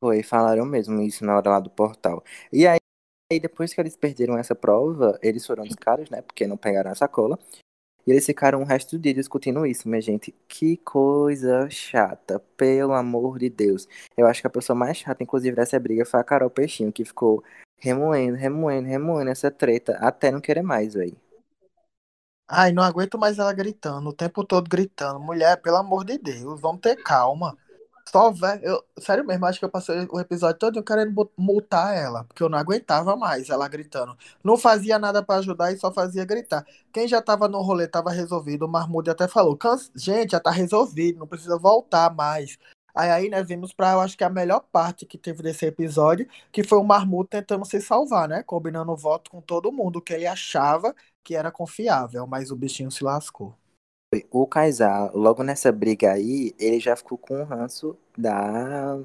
[0.00, 2.22] Foi, falaram mesmo isso na hora lá do portal.
[2.52, 2.78] E aí,
[3.32, 6.22] aí, depois que eles perderam essa prova, eles foram dos caras, né?
[6.22, 7.38] Porque não pegaram a sacola.
[8.06, 10.32] E eles ficaram o resto do dia discutindo isso, minha gente.
[10.46, 13.88] Que coisa chata, pelo amor de Deus.
[14.16, 17.04] Eu acho que a pessoa mais chata, inclusive, dessa briga foi a Carol Peixinho, que
[17.04, 17.42] ficou
[17.78, 21.16] remoendo, remoendo, remoendo essa treta até não querer mais, velho.
[22.48, 25.18] Ai, não aguento mais ela gritando, o tempo todo gritando.
[25.18, 27.58] Mulher, pelo amor de Deus, vamos ter calma.
[28.08, 28.60] Só vai.
[28.62, 32.48] Eu, sério mesmo, acho que eu passei o episódio todo querendo multar ela, porque eu
[32.48, 34.16] não aguentava mais ela gritando.
[34.44, 36.64] Não fazia nada pra ajudar e só fazia gritar.
[36.92, 38.64] Quem já tava no rolê tava resolvido.
[38.64, 42.56] O Marmude até falou: "Cansa- gente, já tá resolvido, não precisa voltar mais.
[42.94, 46.26] Aí, aí, né, vimos pra, eu acho que a melhor parte que teve desse episódio,
[46.50, 48.42] que foi o Marmude tentando se salvar, né?
[48.42, 52.90] Combinando o voto com todo mundo, que ele achava que era confiável, mas o bichinho
[52.90, 53.54] se lascou.
[54.30, 58.98] O Kaysar, logo nessa briga aí, ele já ficou com o ranço da,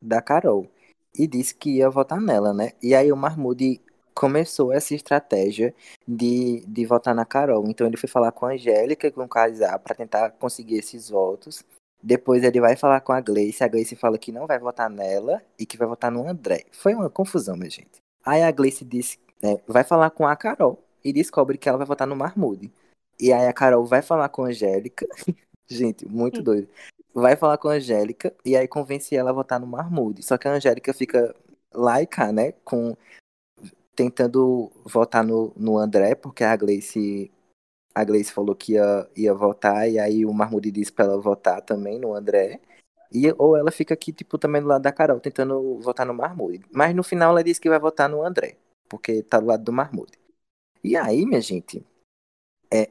[0.00, 0.68] da Carol.
[1.14, 2.72] E disse que ia votar nela, né?
[2.82, 3.80] E aí o Mahmoud
[4.14, 5.74] começou essa estratégia
[6.06, 7.64] de, de votar na Carol.
[7.68, 11.08] Então ele foi falar com a Angélica e com o Kaysar para tentar conseguir esses
[11.08, 11.64] votos.
[12.02, 13.64] Depois ele vai falar com a Gleice.
[13.64, 16.64] A Gleice fala que não vai votar nela e que vai votar no André.
[16.72, 18.00] Foi uma confusão, minha gente.
[18.24, 21.86] Aí a Gleice disse, né, vai falar com a Carol e descobre que ela vai
[21.86, 22.70] votar no Mahmoud.
[23.20, 25.06] E aí a Carol vai falar com a Angélica.
[25.68, 26.68] Gente, muito doido.
[27.14, 30.22] Vai falar com a Angélica e aí convence ela a votar no Mahmoud.
[30.22, 31.34] Só que a Angélica fica
[31.72, 32.52] lá e cá, né?
[32.64, 32.96] Com,
[33.94, 37.30] tentando votar no, no André, porque a Gleice,
[37.94, 41.62] a Gleice falou que ia, ia votar, e aí o Mahmoud disse pra ela votar
[41.62, 42.60] também no André.
[43.12, 46.64] E, ou ela fica aqui, tipo, também do lado da Carol, tentando votar no Mahmoud.
[46.72, 48.56] Mas no final ela disse que vai votar no André,
[48.88, 50.10] porque tá do lado do Mahmoud.
[50.82, 51.84] E aí, minha gente,
[52.72, 52.90] é,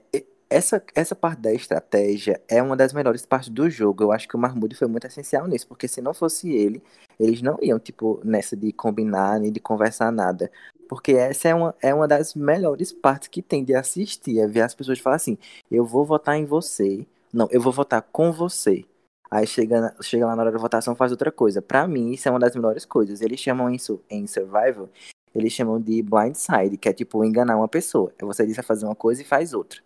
[0.49, 4.03] essa, essa parte da estratégia é uma das melhores partes do jogo.
[4.03, 6.83] Eu acho que o Mahmoud foi muito essencial nisso, porque se não fosse ele,
[7.17, 10.51] eles não iam, tipo, nessa de combinar nem de conversar nada.
[10.89, 14.61] Porque essa é uma, é uma das melhores partes que tem de assistir, é ver
[14.61, 15.37] as pessoas falar assim,
[15.71, 17.07] eu vou votar em você.
[17.33, 18.83] Não, eu vou votar com você.
[19.31, 21.61] Aí chega, chega lá na hora da votação faz outra coisa.
[21.61, 23.21] Pra mim, isso é uma das melhores coisas.
[23.21, 24.89] Eles chamam isso em Survival,
[25.33, 28.13] eles chamam de blindside, que é tipo enganar uma pessoa.
[28.19, 29.81] É você diz a fazer uma coisa e faz outra.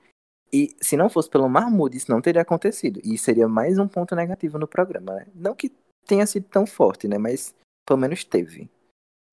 [0.52, 3.00] E se não fosse pelo Mahmoud, isso não teria acontecido.
[3.04, 5.28] E seria mais um ponto negativo no programa, né?
[5.36, 5.72] Não que
[6.06, 7.18] tenha sido tão forte, né?
[7.18, 7.54] Mas
[7.86, 8.70] pelo menos teve.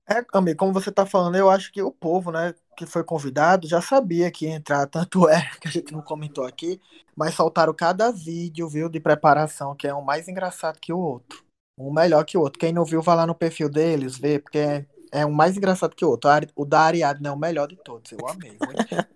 [0.09, 3.67] É, amigo, como você tá falando, eu acho que o povo, né, que foi convidado,
[3.67, 6.79] já sabia que ia entrar, tanto é que a gente não comentou aqui,
[7.15, 11.41] mas soltaram cada vídeo, viu, de preparação, que é um mais engraçado que o outro.
[11.79, 12.59] Um melhor que o outro.
[12.59, 15.95] Quem não viu, vai lá no perfil deles, vê, porque é, é um mais engraçado
[15.95, 16.29] que o outro.
[16.29, 18.57] A O da Ariadne é o melhor de todos, eu amei.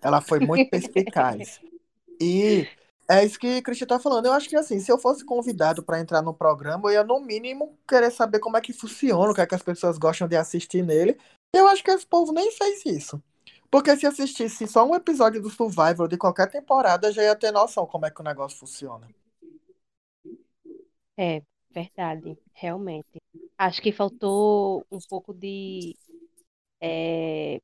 [0.01, 1.59] Ela foi muito perspicaz.
[2.21, 2.67] E
[3.09, 4.27] é isso que o Cristian tá falando.
[4.27, 7.19] Eu acho que assim, se eu fosse convidado para entrar no programa, eu ia no
[7.19, 10.35] mínimo querer saber como é que funciona, o que é que as pessoas gostam de
[10.35, 11.17] assistir nele.
[11.53, 13.21] Eu acho que esse povo nem fez isso.
[13.69, 17.85] Porque se assistisse só um episódio do Survivor de qualquer temporada, já ia ter noção
[17.85, 19.07] como é que o negócio funciona.
[21.17, 23.21] É, verdade, realmente.
[23.57, 25.95] Acho que faltou um pouco de,
[26.81, 27.61] é,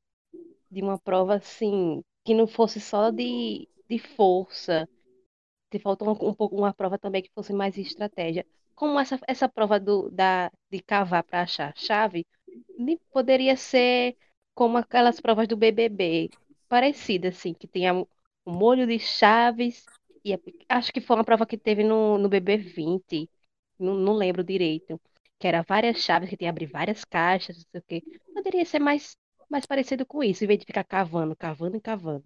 [0.71, 4.89] de uma prova assim, que não fosse só de, de força,
[5.71, 8.45] que faltou um, um pouco uma prova também que fosse mais estratégia.
[8.75, 12.25] Como essa, essa prova do, da, de cavar para achar chave,
[13.11, 14.15] poderia ser
[14.53, 16.29] como aquelas provas do BBB,
[16.67, 18.05] parecida assim, que tinha um,
[18.45, 19.85] molho de chaves,
[20.23, 20.37] e
[20.69, 23.29] acho que foi uma prova que teve no, no BB20,
[23.79, 24.99] não, não lembro direito,
[25.43, 28.03] que era várias chaves, que tinha que abrir várias caixas, não sei o quê.
[28.33, 29.17] Poderia ser mais,
[29.49, 32.23] mais parecido com isso, em vez de ficar cavando, cavando e cavando.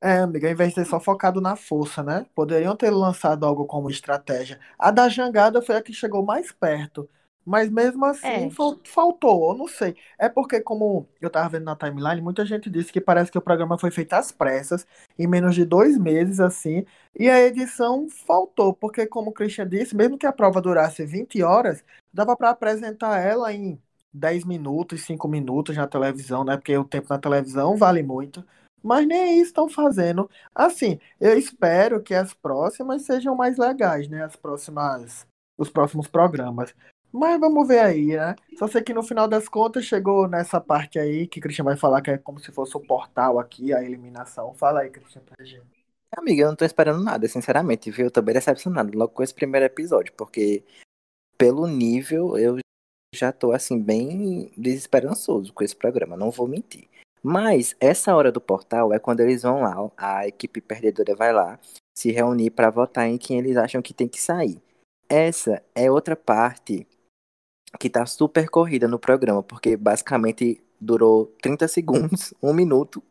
[0.00, 2.26] É, amiga, ao invés de ser só focado na força, né?
[2.34, 4.60] Poderiam ter lançado algo como estratégia.
[4.78, 7.08] A da jangada foi a que chegou mais perto.
[7.46, 8.50] Mas mesmo assim, É.
[8.50, 9.96] fal- faltou, eu não sei.
[10.18, 13.42] É porque, como eu tava vendo na timeline, muita gente disse que parece que o
[13.42, 14.84] programa foi feito às pressas,
[15.16, 16.84] em menos de dois meses, assim,
[17.18, 21.40] e a edição faltou, porque, como o Christian disse, mesmo que a prova durasse 20
[21.40, 23.80] horas, dava para apresentar ela em
[24.12, 26.56] 10 minutos, 5 minutos na televisão, né?
[26.56, 28.44] Porque o tempo na televisão vale muito.
[28.82, 30.28] Mas nem isso estão fazendo.
[30.54, 34.24] Assim, eu espero que as próximas sejam mais legais, né?
[34.24, 35.26] As próximas,
[35.58, 36.74] os próximos programas.
[37.16, 38.36] Mas vamos ver aí, né?
[38.58, 42.02] Só sei que no final das contas chegou nessa parte aí que Christian vai falar
[42.02, 44.52] que é como se fosse o portal aqui, a eliminação.
[44.52, 45.64] Fala aí, Christian, pra gente.
[46.14, 48.04] Amiga, eu não tô esperando nada, sinceramente, viu?
[48.04, 50.62] Eu tô bem decepcionado logo com esse primeiro episódio, porque
[51.38, 52.58] pelo nível eu
[53.14, 56.86] já tô assim bem desesperançoso com esse programa, não vou mentir.
[57.22, 61.58] Mas essa hora do portal é quando eles vão lá, a equipe perdedora vai lá
[61.96, 64.60] se reunir para votar em quem eles acham que tem que sair.
[65.08, 66.86] Essa é outra parte
[67.78, 73.02] que tá super corrida no programa, porque basicamente durou 30 segundos, um minuto.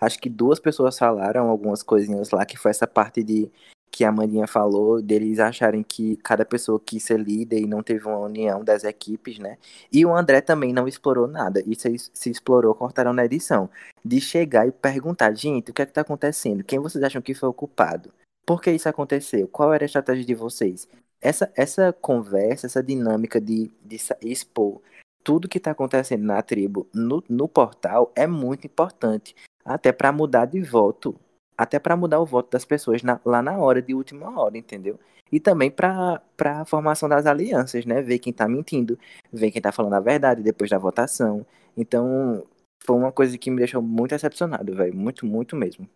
[0.00, 3.50] Acho que duas pessoas falaram algumas coisinhas lá, que foi essa parte de
[3.90, 8.06] que a Mandinha falou, deles acharem que cada pessoa quis ser líder e não teve
[8.06, 9.58] uma união das equipes, né?
[9.92, 11.62] E o André também não explorou nada.
[11.66, 13.68] Isso se explorou, cortaram na edição.
[14.04, 16.64] De chegar e perguntar, gente, o que é que tá acontecendo?
[16.64, 18.12] Quem vocês acham que foi o culpado?
[18.46, 19.48] Por que isso aconteceu?
[19.48, 20.88] Qual era a estratégia de vocês?
[21.20, 24.80] Essa, essa conversa, essa dinâmica de, de expor
[25.22, 29.34] tudo que está acontecendo na tribo no, no portal é muito importante.
[29.64, 31.14] Até para mudar de voto.
[31.56, 34.98] Até para mudar o voto das pessoas na, lá na hora, de última hora, entendeu?
[35.30, 38.00] E também para a formação das alianças, né?
[38.00, 38.98] Ver quem está mentindo,
[39.32, 41.46] ver quem está falando a verdade depois da votação.
[41.76, 42.44] Então,
[42.82, 44.96] foi uma coisa que me deixou muito decepcionado, velho.
[44.96, 45.88] Muito, muito mesmo.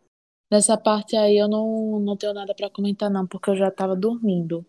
[0.53, 3.97] Nessa parte aí eu não, não tenho nada para comentar, não, porque eu já estava
[3.97, 4.65] dormindo.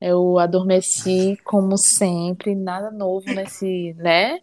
[0.00, 4.38] Eu adormeci como sempre, nada novo nesse, né?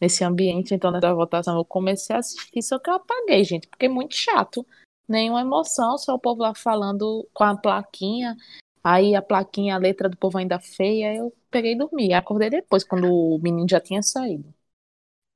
[0.00, 3.86] Nesse ambiente, então, nessa votação, eu comecei a assistir, só que eu apaguei, gente, porque
[3.86, 4.66] é muito chato.
[5.08, 8.36] Nenhuma emoção, só o povo lá falando com a plaquinha.
[8.82, 12.14] Aí a plaquinha, a letra do povo ainda feia, eu peguei e dormi.
[12.14, 14.54] Acordei depois, quando o menino já tinha saído.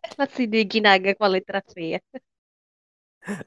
[0.03, 2.03] Ela se digna com a letra feia.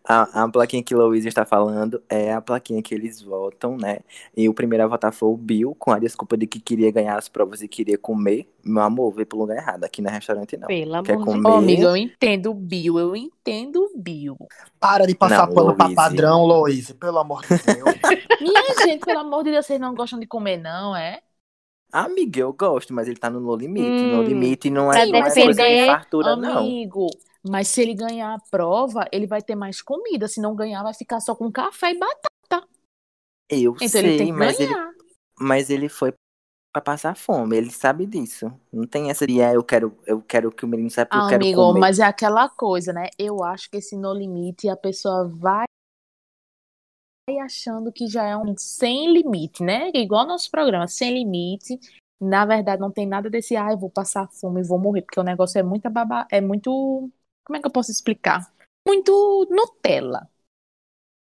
[0.03, 3.99] A, a plaquinha que Louise está falando é a plaquinha que eles votam, né?
[4.35, 7.17] E o primeiro a votar foi o Bill, com a desculpa de que queria ganhar
[7.17, 8.47] as provas e queria comer.
[8.63, 9.83] Meu amor, veio pro lugar errado.
[9.83, 10.67] Aqui no restaurante não.
[10.67, 11.49] Pelo Quer amor de comer?
[11.49, 14.37] Ô, amigo, eu entendo o Bill, eu entendo o Bill.
[14.79, 15.95] Para de passar Não, pano pra Louise.
[15.95, 17.95] padrão, Loise, pelo amor de Deus.
[18.41, 21.21] Minha gente, pelo amor de Deus, vocês não gostam de comer, não, é?
[21.91, 23.89] Amiga, eu gosto, mas ele tá no No Limite.
[23.89, 26.59] Hum, no Limite não pra é, não é coisa de fartura, não.
[26.59, 27.07] Amigo,
[27.47, 30.27] mas se ele ganhar a prova, ele vai ter mais comida.
[30.27, 32.67] Se não ganhar, vai ficar só com café e batata.
[33.49, 34.73] Eu Então sei, ele tem que mas ele,
[35.39, 36.13] mas ele foi
[36.73, 37.55] pra passar fome.
[37.57, 38.51] Ele sabe disso.
[38.71, 41.21] Não tem essa de, ah, eu quero, eu quero que o menino saiba que eu
[41.21, 41.79] Ah, quero amigo, comer.
[41.79, 43.09] mas é aquela coisa, né?
[43.17, 45.65] Eu acho que esse no limite a pessoa vai
[47.41, 49.91] achando que já é um sem limite, né?
[49.93, 51.77] Igual nosso programa, sem limite.
[52.19, 55.19] Na verdade, não tem nada desse, ah, eu vou passar fome e vou morrer, porque
[55.19, 56.25] o negócio é muito baba...
[56.31, 57.11] é muito,
[57.47, 58.53] como é que eu posso explicar?
[58.85, 60.29] Muito Nutella.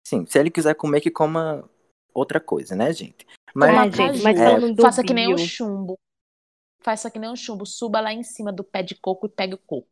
[0.06, 1.68] Sim, se ele quiser comer, que coma
[2.14, 3.26] outra coisa, né, gente?
[3.52, 4.54] Coma Ah, Mas, gente, mas caju.
[4.54, 5.98] falando do Faça que nem um chumbo.
[6.80, 7.66] Faça que nem um chumbo.
[7.66, 9.88] Suba lá em cima do pé de coco e pegue o coco.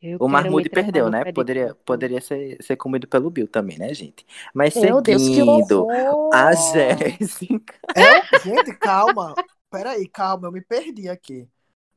[0.00, 1.32] Eu o Marmude perdeu, né?
[1.32, 4.24] Poderia, poderia ser, ser comido pelo Bill também, né, gente?
[4.54, 6.32] Mas Meu Deus, que seguindo, horror!
[6.32, 7.74] a Jéssica.
[7.96, 9.34] É, gente, calma.
[9.68, 11.48] Peraí, calma, eu me perdi aqui.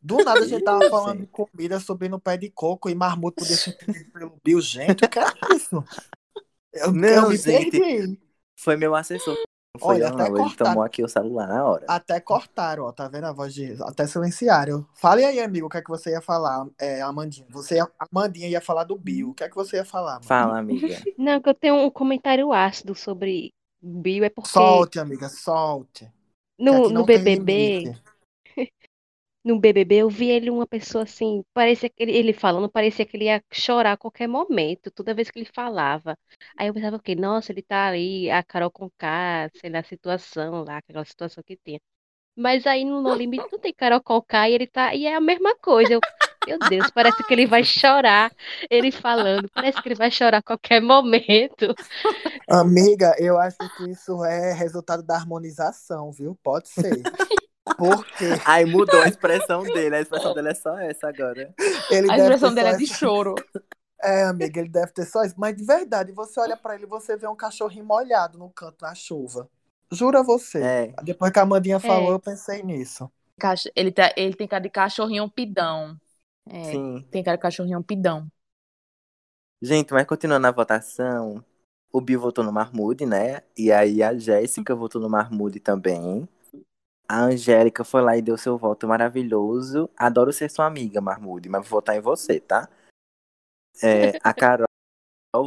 [0.02, 3.38] Do nada a gente tava falando de comida, subindo no pé de coco e marmuto
[3.38, 3.78] podia ser
[4.14, 4.62] pelo Bill.
[4.62, 5.26] Gente, o que é
[5.56, 5.84] isso?
[6.74, 7.80] Eu, Não, eu me gente.
[7.80, 8.20] perdi.
[8.56, 9.36] Foi meu assessor.
[9.36, 10.38] Não foi Olha, até não.
[10.38, 11.86] Ele tomou aqui o celular na hora.
[11.88, 12.92] Até cortaram, ó.
[12.92, 13.76] Tá vendo a voz de.
[13.84, 14.86] Até silenciaram.
[14.96, 17.48] Fale aí, amigo, o que é que você ia falar, é, Amandinha.
[17.52, 19.30] Você, ia- a Amandinha ia falar do Bill.
[19.30, 20.24] O que é que você ia falar, mano?
[20.24, 20.88] Fala, amiga.
[21.18, 26.12] Não, que eu tenho um comentário ácido sobre Bill, é porque Solte, amiga, solte.
[26.60, 28.02] No, no BBB, limite.
[29.44, 33.16] No BBB eu vi ele uma pessoa assim, parecia que ele, ele falando, parecia que
[33.18, 36.18] ele ia chorar a qualquer momento, toda vez que ele falava.
[36.58, 40.64] Aí eu pensava, ok, nossa, ele tá ali, a Carol Conká, sei lá, a situação
[40.64, 41.80] lá, aquela situação que tinha.
[42.36, 45.22] Mas aí no No Limite não tem Carol Conká e ele tá, e é a
[45.22, 45.94] mesma coisa.
[45.96, 46.04] Eu,
[46.46, 48.32] meu Deus, parece que ele vai chorar,
[48.70, 51.76] ele falando, parece que ele vai chorar a qualquer momento.
[52.48, 56.38] Amiga, eu acho que isso é resultado da harmonização, viu?
[56.44, 57.08] Pode ser.
[57.78, 59.96] Porque Aí mudou a expressão dele.
[59.96, 61.54] A expressão dele é só essa agora.
[61.90, 63.36] ele A deve expressão dele é de essa- choro.
[64.02, 65.36] É, amiga, ele deve ter só isso.
[65.38, 68.82] Mas de verdade, você olha pra ele e você vê um cachorrinho molhado no canto
[68.82, 69.50] na chuva.
[69.92, 70.62] Jura você.
[70.62, 70.94] É.
[71.04, 72.14] Depois que a Amandinha falou, É.
[72.14, 73.12] eu pensei nisso.
[73.76, 75.98] Ele, tá, ele tem cara de cachorrinho pidão.
[76.48, 77.08] É, Sim.
[77.12, 78.28] tem cara de cachorrinho pidão.
[79.62, 81.44] Gente, mas continuando a votação,
[81.92, 83.42] o Bill votou no Marmude, né?
[83.58, 86.28] E aí a Jéssica votou no Marmude também.
[87.12, 89.90] A Angélica foi lá e deu seu voto maravilhoso.
[89.98, 92.70] Adoro ser sua amiga, Marmude, mas vou votar em você, tá?
[93.82, 94.68] É, a Carol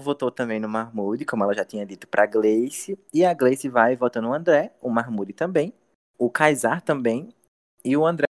[0.00, 2.98] votou também no Marmude, como ela já tinha dito pra Gleice.
[3.14, 5.72] E a Gleice vai e vota no André, o Marmude também.
[6.18, 7.32] O Kaysar também.
[7.84, 8.26] E o André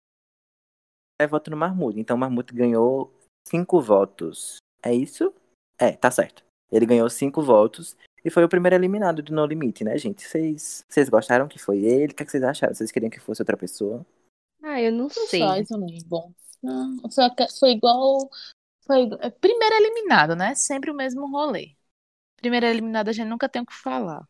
[1.28, 2.00] vota no Marmude.
[2.00, 3.12] Então o Marmude ganhou
[3.46, 4.56] cinco votos.
[4.82, 5.34] É isso?
[5.78, 6.42] É, tá certo.
[6.72, 10.22] Ele ganhou cinco votos e foi o primeiro eliminado do No Limite, né, gente?
[10.26, 12.12] Vocês vocês gostaram que foi ele?
[12.12, 12.74] O que, é que vocês acharam?
[12.74, 14.04] Vocês queriam que fosse outra pessoa?
[14.62, 15.40] Ah, eu não Não sei.
[15.40, 16.08] só isso mesmo.
[16.08, 17.24] Bom, não, foi,
[17.58, 18.28] foi igual.
[18.86, 20.54] Foi igual- é, primeiro eliminado, né?
[20.54, 21.76] Sempre o mesmo rolê.
[22.36, 24.28] Primeira eliminada a gente nunca tem o que falar.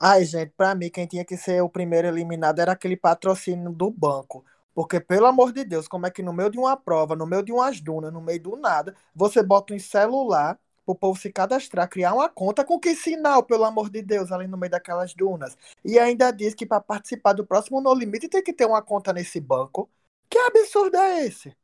[0.00, 3.90] Ai, gente, pra mim, quem tinha que ser o primeiro eliminado era aquele patrocínio do
[3.90, 4.44] banco.
[4.72, 7.42] Porque, pelo amor de Deus, como é que no meio de uma prova, no meio
[7.42, 10.58] de umas dunas, no meio do nada, você bota um celular
[10.88, 14.46] pro povo se cadastrar, criar uma conta com que sinal, pelo amor de Deus, ali
[14.46, 15.56] no meio daquelas dunas.
[15.84, 19.12] E ainda diz que para participar do próximo No Limite tem que ter uma conta
[19.12, 19.90] nesse banco.
[20.30, 21.54] Que absurdo é esse?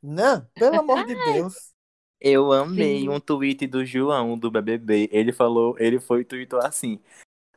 [0.00, 1.72] Não, pelo amor de Deus.
[2.20, 3.08] Eu amei Sim.
[3.08, 5.08] um tweet do João, do BBB.
[5.12, 7.00] Ele falou, ele foi e tweetou assim: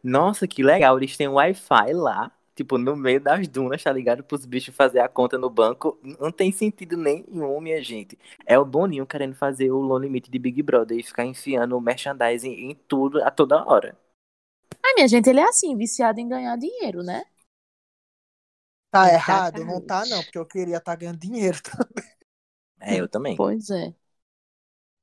[0.04, 4.24] Nossa, que legal, eles têm Wi-Fi lá, tipo, no meio das dunas, tá ligado?
[4.24, 5.98] Pros bichos fazer a conta no banco.
[6.20, 8.18] Não tem sentido nenhum, minha gente.
[8.46, 11.82] É o Boninho querendo fazer o low limit de Big Brother e ficar enfiando o
[11.82, 13.98] merchandising em tudo a toda hora.
[14.84, 17.24] Ai, minha gente, ele é assim, viciado em ganhar dinheiro, né?
[18.92, 19.66] Tá errado?
[19.66, 21.58] Não tá, não, porque eu queria estar ganhando dinheiro.
[22.84, 23.38] É, eu também.
[23.38, 23.94] Pois é.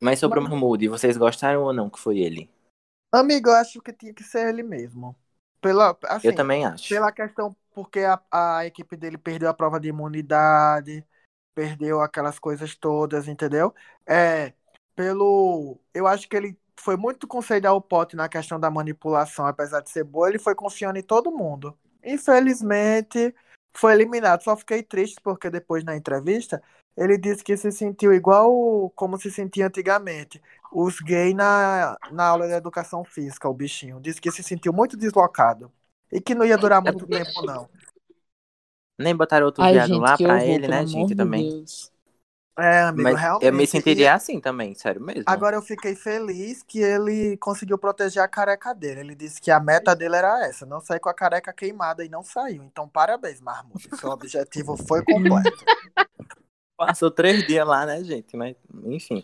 [0.03, 2.51] Mas sobre o Mahmoud, vocês gostaram ou não que foi ele?
[3.13, 5.17] Amigo, eu acho que tinha que ser ele mesmo.
[5.61, 6.89] Pela, assim, Eu também acho.
[6.89, 11.05] pela questão, porque a, a equipe dele perdeu a prova de imunidade,
[11.55, 13.75] perdeu aquelas coisas todas, entendeu?
[14.07, 14.53] É,
[14.95, 15.81] pelo.
[15.93, 19.91] Eu acho que ele foi muito conceder ao pote na questão da manipulação, apesar de
[19.91, 21.77] ser boa, ele foi confiando em todo mundo.
[22.05, 23.35] Infelizmente,
[23.75, 24.43] foi eliminado.
[24.43, 26.63] Só fiquei triste porque depois na entrevista
[26.99, 30.43] ele disse que se sentiu igual como se sentia antigamente.
[30.73, 34.01] Os gays na, na aula de educação física, o bichinho.
[34.01, 35.73] Disse que se sentiu muito deslocado.
[36.13, 37.69] E que não ia durar muito tempo, não.
[38.99, 41.49] Nem botaram outro Ai, viado gente, lá pra ele, né, gente, também.
[41.49, 41.93] Deus.
[42.59, 43.47] É, amigo, Mas realmente.
[43.47, 45.25] eu me sentiria E assim também, sério mesmo.
[45.25, 49.01] agora eu fiquei feliz que ele conseguiu proteger a careca dele.
[49.01, 52.09] Ele disse que a meta dele era essa, não sair com a careca queimada e
[52.09, 52.63] não saiu.
[52.65, 53.81] Então, parabéns, Marmudo.
[53.93, 55.65] Seu objetivo foi completo.
[56.79, 58.37] Passou três dias lá, né, gente?
[58.37, 59.23] Mas, enfim.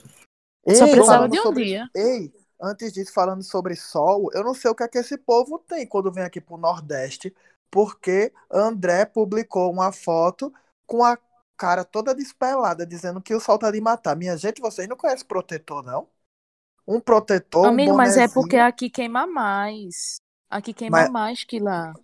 [0.68, 1.88] Só Ei, precisava falando de um sobre- dia.
[1.94, 5.58] Ei, antes disso, falando sobre sol, eu não sei o que é que esse povo
[5.58, 7.34] tem quando vem aqui pro Nordeste,
[7.70, 10.52] porque André publicou uma foto
[10.86, 11.16] com a
[11.56, 14.16] cara toda despelada, dizendo que o sol tá de matar.
[14.16, 16.08] Minha gente, vocês não conhecem protetor, não?
[16.86, 20.16] Um protetor, Amigo, um mas é porque aqui queima mais.
[20.50, 21.94] Aqui queima Mas- mais que lá.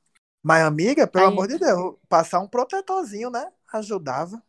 [0.42, 3.52] Mas, amiga, pelo Aí- amor de Deus, passar um protetorzinho, né?
[3.72, 4.42] Ajudava.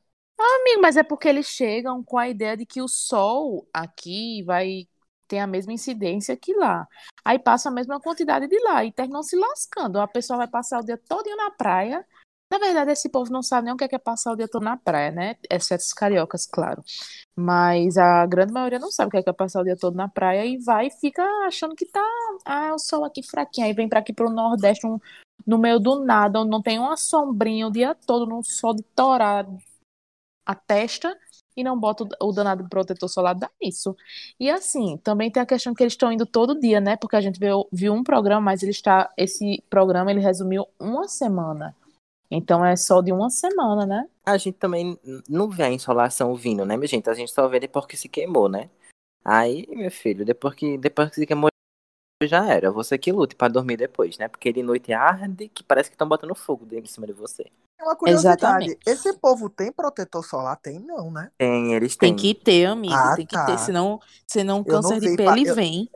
[0.44, 4.88] Amigo, mas é porque eles chegam com a ideia de que o sol aqui vai
[5.28, 6.88] ter a mesma incidência que lá.
[7.24, 10.00] Aí passa a mesma quantidade de lá e terminam se lascando.
[10.00, 12.06] A pessoa vai passar o dia todinho na praia.
[12.52, 14.48] Na verdade, esse povo não sabe nem o que é que é passar o dia
[14.48, 15.36] todo na praia, né?
[15.50, 16.84] Exceto os cariocas, claro.
[17.36, 19.96] Mas a grande maioria não sabe o que é que é passar o dia todo
[19.96, 22.04] na praia e vai e fica achando que tá.
[22.46, 23.68] Ah, o sol aqui fraquinho.
[23.68, 25.00] Aí vem pra aqui pro Nordeste, um-
[25.46, 28.84] no meio do nada, onde não tem uma sombrinha o dia todo, num sol de
[28.96, 29.46] torar
[30.46, 31.16] a testa
[31.56, 33.96] e não bota o danado protetor solar, dá isso.
[34.39, 36.96] E assim, também tem a questão que eles estão indo todo dia, né?
[36.96, 39.12] Porque a gente viu, viu um programa, mas ele está.
[39.18, 41.76] Esse programa ele resumiu uma semana.
[42.30, 44.08] Então é só de uma semana, né?
[44.26, 47.10] A gente também não vê a insolação vindo, né, minha gente?
[47.10, 48.70] A gente só vê depois que se queimou, né?
[49.24, 51.51] Aí, meu filho, depois que, depois que se queimou,
[52.28, 52.72] já era.
[52.72, 54.28] Você que lute pra dormir depois, né?
[54.28, 57.45] Porque de noite arde que parece que estão botando fogo dentro em cima de você.
[57.80, 58.78] É uma curiosidade.
[58.78, 58.80] Exatamente.
[58.86, 60.57] Esse povo tem protetor solar?
[60.57, 61.32] Tem não, né?
[61.38, 62.15] Tem, eles Tem têm.
[62.15, 62.95] que ter, amigo.
[62.95, 63.45] Ah, tem que tá.
[63.45, 65.89] ter, senão, senão o câncer de pele pa- eu- vem.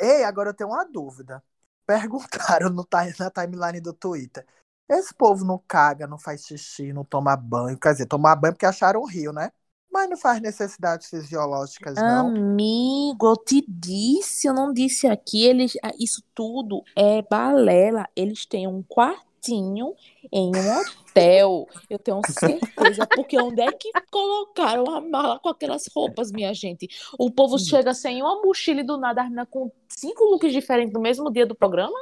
[0.00, 1.42] Ei, agora eu tenho uma dúvida.
[1.86, 2.86] Perguntaram no,
[3.18, 4.46] na timeline do Twitter.
[4.88, 7.78] Esse povo não caga, não faz xixi, não toma banho.
[7.78, 9.52] Quer dizer, tomar banho porque acharam um rio, né?
[9.94, 12.26] Mas não faz necessidades fisiológicas, não.
[12.26, 18.04] Amigo, eu te disse, eu não disse aqui, eles, ah, isso tudo é balela.
[18.16, 19.94] Eles têm um quartinho
[20.32, 21.68] em um hotel.
[21.88, 26.88] Eu tenho certeza, porque onde é que colocaram a mala com aquelas roupas, minha gente?
[27.16, 30.92] O povo chega sem uma mochila e do nada a menina com cinco looks diferentes
[30.92, 31.96] no mesmo dia do programa?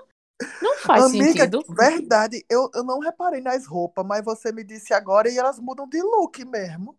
[0.63, 1.63] Não faz Amiga, sentido.
[1.69, 5.87] verdade, eu, eu não reparei nas roupas, mas você me disse agora e elas mudam
[5.87, 6.97] de look mesmo.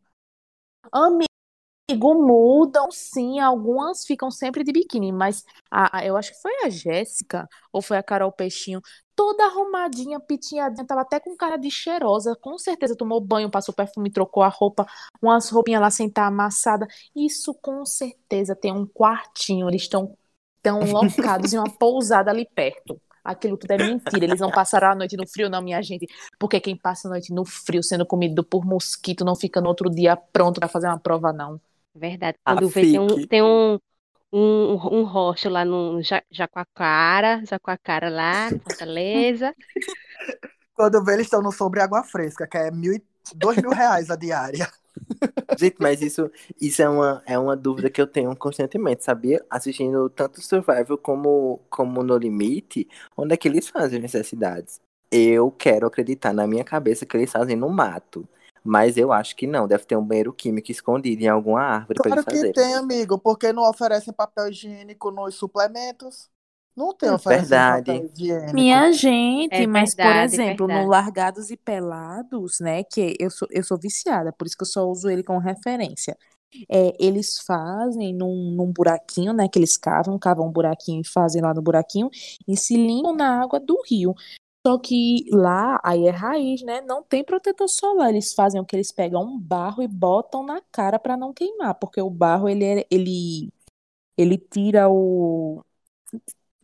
[0.92, 1.28] Amigo,
[2.16, 6.70] mudam sim, algumas ficam sempre de biquíni, mas a, a- eu acho que foi a
[6.70, 8.82] Jéssica ou foi a Carol Peixinho,
[9.16, 14.12] toda arrumadinha, pitinhadinha, tava até com cara de cheirosa, com certeza tomou banho, passou perfume,
[14.12, 14.86] trocou a roupa,
[15.22, 16.88] umas roupinhas lá sem estar amassada.
[17.16, 20.18] Isso com certeza tem um quartinho, eles estão
[20.62, 23.00] tão locados em uma pousada ali perto.
[23.24, 24.26] Aquilo tudo é mentira.
[24.26, 26.08] Eles não passaram a noite no frio, não, minha gente.
[26.38, 29.90] Porque quem passa a noite no frio sendo comido por mosquito não fica no outro
[29.90, 31.60] dia pronto pra fazer uma prova, não.
[31.96, 32.38] Verdade.
[32.44, 33.80] Ah, Quando vê, tem um, tem um,
[34.32, 36.02] um, um hostel lá no
[36.32, 39.56] Jacuacara, Jacuacara lá, Fortaleza.
[40.76, 43.00] Quando vê, eles estão no sobre água fresca, que é mil
[43.36, 44.70] dois mil reais a diária.
[45.58, 46.30] Gente, mas isso,
[46.60, 49.44] isso é, uma, é uma dúvida que eu tenho constantemente, sabia?
[49.50, 54.82] Assistindo tanto Survival como, como No Limite, onde é que eles fazem necessidades?
[55.12, 58.28] Eu quero acreditar na minha cabeça que eles fazem no mato.
[58.64, 62.24] Mas eu acho que não, deve ter um banheiro químico escondido em alguma árvore para
[62.24, 66.30] Claro que tem, amigo, porque não oferecem papel higiênico nos suplementos.
[66.76, 67.86] Não tem Verdade.
[67.86, 68.54] papel higiênico.
[68.54, 70.90] Minha gente, É mas por verdade, exemplo, no verdade.
[70.90, 74.90] Largados e Pelados, né, que eu sou, eu sou viciada, por isso que eu só
[74.90, 76.18] uso ele como referência.
[76.70, 81.42] É, eles fazem num, num buraquinho, né, que eles cavam, cavam um buraquinho e fazem
[81.42, 82.10] lá no buraquinho
[82.48, 84.14] e se limpam na água do rio.
[84.66, 88.10] Só que lá, aí é raiz, né, não tem protetor solar.
[88.10, 91.76] Eles fazem o que eles pegam um barro e botam na cara para não queimar,
[91.76, 93.52] porque o barro ele, é- ele,
[94.18, 95.62] ele tira o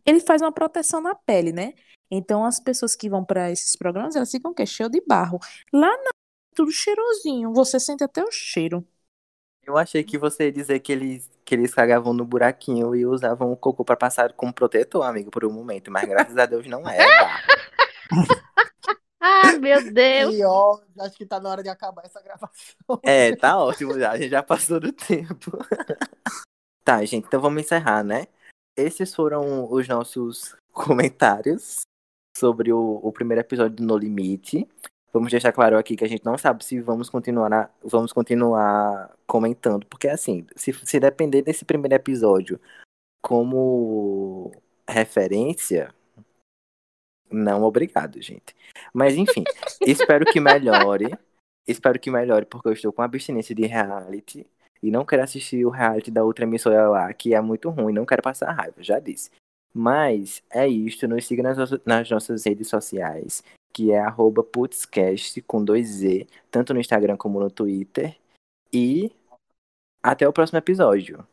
[0.04, 1.74] ele faz uma proteção na pele, né?
[2.10, 4.66] Então as pessoas que vão para esses programas, elas ficam o quê?
[4.66, 5.38] Cheio de barro.
[5.72, 6.10] Lá não,
[6.54, 8.86] tudo cheirosinho, você sente até o cheiro.
[9.62, 13.52] Eu achei que você ia dizer que eles, que eles cagavam no buraquinho e usavam
[13.52, 15.90] o cocô para passar como protetor, amigo, por um momento.
[15.90, 16.98] Mas graças a Deus não é.
[16.98, 17.42] barro.
[19.22, 20.34] Ah, meu Deus!
[20.34, 22.48] E ó, acho que tá na hora de acabar essa gravação.
[23.02, 24.12] É, tá ótimo já.
[24.12, 25.58] A gente já passou do tempo.
[26.82, 28.28] tá, gente, então vamos encerrar, né?
[28.80, 31.82] Esses foram os nossos comentários
[32.36, 34.66] sobre o, o primeiro episódio do No Limite.
[35.12, 39.14] Vamos deixar claro aqui que a gente não sabe se vamos continuar, na- vamos continuar
[39.26, 42.60] comentando, porque assim, se, se depender desse primeiro episódio
[43.20, 44.52] como
[44.88, 45.92] referência,
[47.30, 48.54] não obrigado, gente.
[48.94, 49.44] Mas enfim,
[49.82, 51.18] espero que melhore.
[51.66, 54.46] Espero que melhore, porque eu estou com abstinência de reality
[54.82, 58.06] e não quero assistir o reality da outra emissora lá, que é muito ruim, não
[58.06, 59.30] quero passar raiva, já disse.
[59.72, 65.40] Mas é isto, nos siga nas, nossas- nas nossas redes sociais, que é arroba putscast
[65.42, 68.16] com dois Z, tanto no Instagram como no Twitter.
[68.72, 69.12] E
[70.02, 71.26] até o próximo episódio.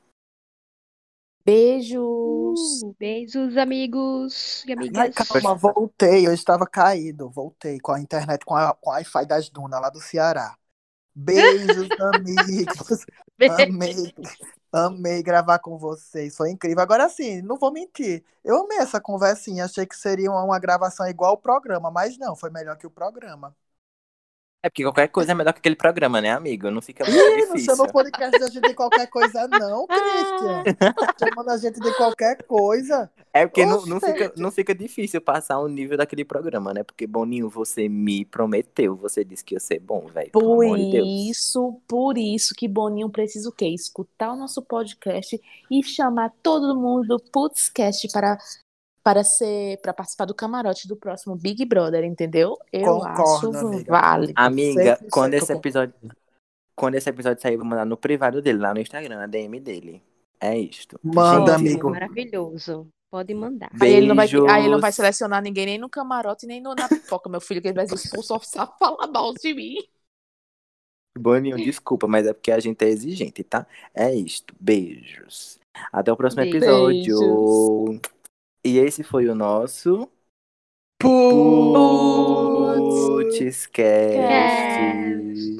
[1.45, 2.81] Beijos.
[2.83, 5.15] Uh, beijos, amigos e Ai, amigas.
[5.15, 6.27] calma, voltei.
[6.27, 7.29] Eu estava caído.
[7.29, 10.57] Voltei com a internet, com a, com a Wi-Fi das Dunas lá do Ceará.
[11.19, 13.05] Beijos, amigos.
[13.59, 14.13] Amei.
[14.71, 16.37] Amei gravar com vocês.
[16.37, 16.83] Foi incrível.
[16.83, 18.23] Agora sim, não vou mentir.
[18.43, 19.65] Eu amei essa conversinha.
[19.65, 22.91] Achei que seria uma, uma gravação igual ao programa, mas não, foi melhor que o
[22.91, 23.55] programa.
[24.63, 26.71] É porque qualquer coisa é melhor que aquele programa, né, amigo?
[26.71, 27.75] Não fica muito Ih, não difícil.
[27.75, 30.63] chama o podcast da gente de qualquer coisa, não, Christian.
[31.19, 33.09] Chamando a gente de qualquer coisa.
[33.31, 36.83] É porque não, não, fica, não fica difícil passar o nível daquele programa, né?
[36.83, 40.31] Porque, Boninho, você me prometeu, você disse que ia ser bom, velho.
[40.31, 41.07] Pelo Por amor de Deus.
[41.07, 43.67] isso, por isso que Boninho precisa o quê?
[43.67, 45.39] Escutar o nosso podcast
[45.69, 48.39] e chamar todo mundo do Putzcast para
[49.07, 52.57] para ser para participar do camarote do próximo Big Brother, entendeu?
[52.73, 53.91] Eu Concordo, acho amiga.
[53.93, 54.33] válido.
[54.35, 55.93] Amiga, 100% quando esse episódio.
[56.75, 59.61] Quando esse episódio sair, eu vou mandar no privado dele, lá no Instagram, na DM
[59.61, 60.03] dele.
[60.41, 60.99] É isto.
[61.01, 61.89] Manda, Gente, amigo.
[61.89, 62.89] Maravilhoso.
[63.09, 63.71] Pode mandar.
[63.79, 66.75] Aí ele, não vai, aí ele não vai selecionar ninguém nem no camarote, nem no,
[66.75, 69.77] na pipoca, meu filho, que ele vai expulsar só falar mal de mim.
[71.17, 73.65] Boninho, desculpa, mas é porque a gente é exigente, tá?
[73.95, 74.53] É isto.
[74.59, 75.59] Beijos.
[75.93, 76.61] Até o próximo Beijos.
[76.61, 78.01] episódio.
[78.63, 80.11] E esse foi o nosso.
[80.99, 81.67] Putzcast.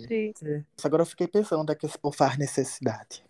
[0.08, 0.66] Cast.
[0.84, 3.28] Agora eu fiquei pensando onde é que esse povo faz necessidade.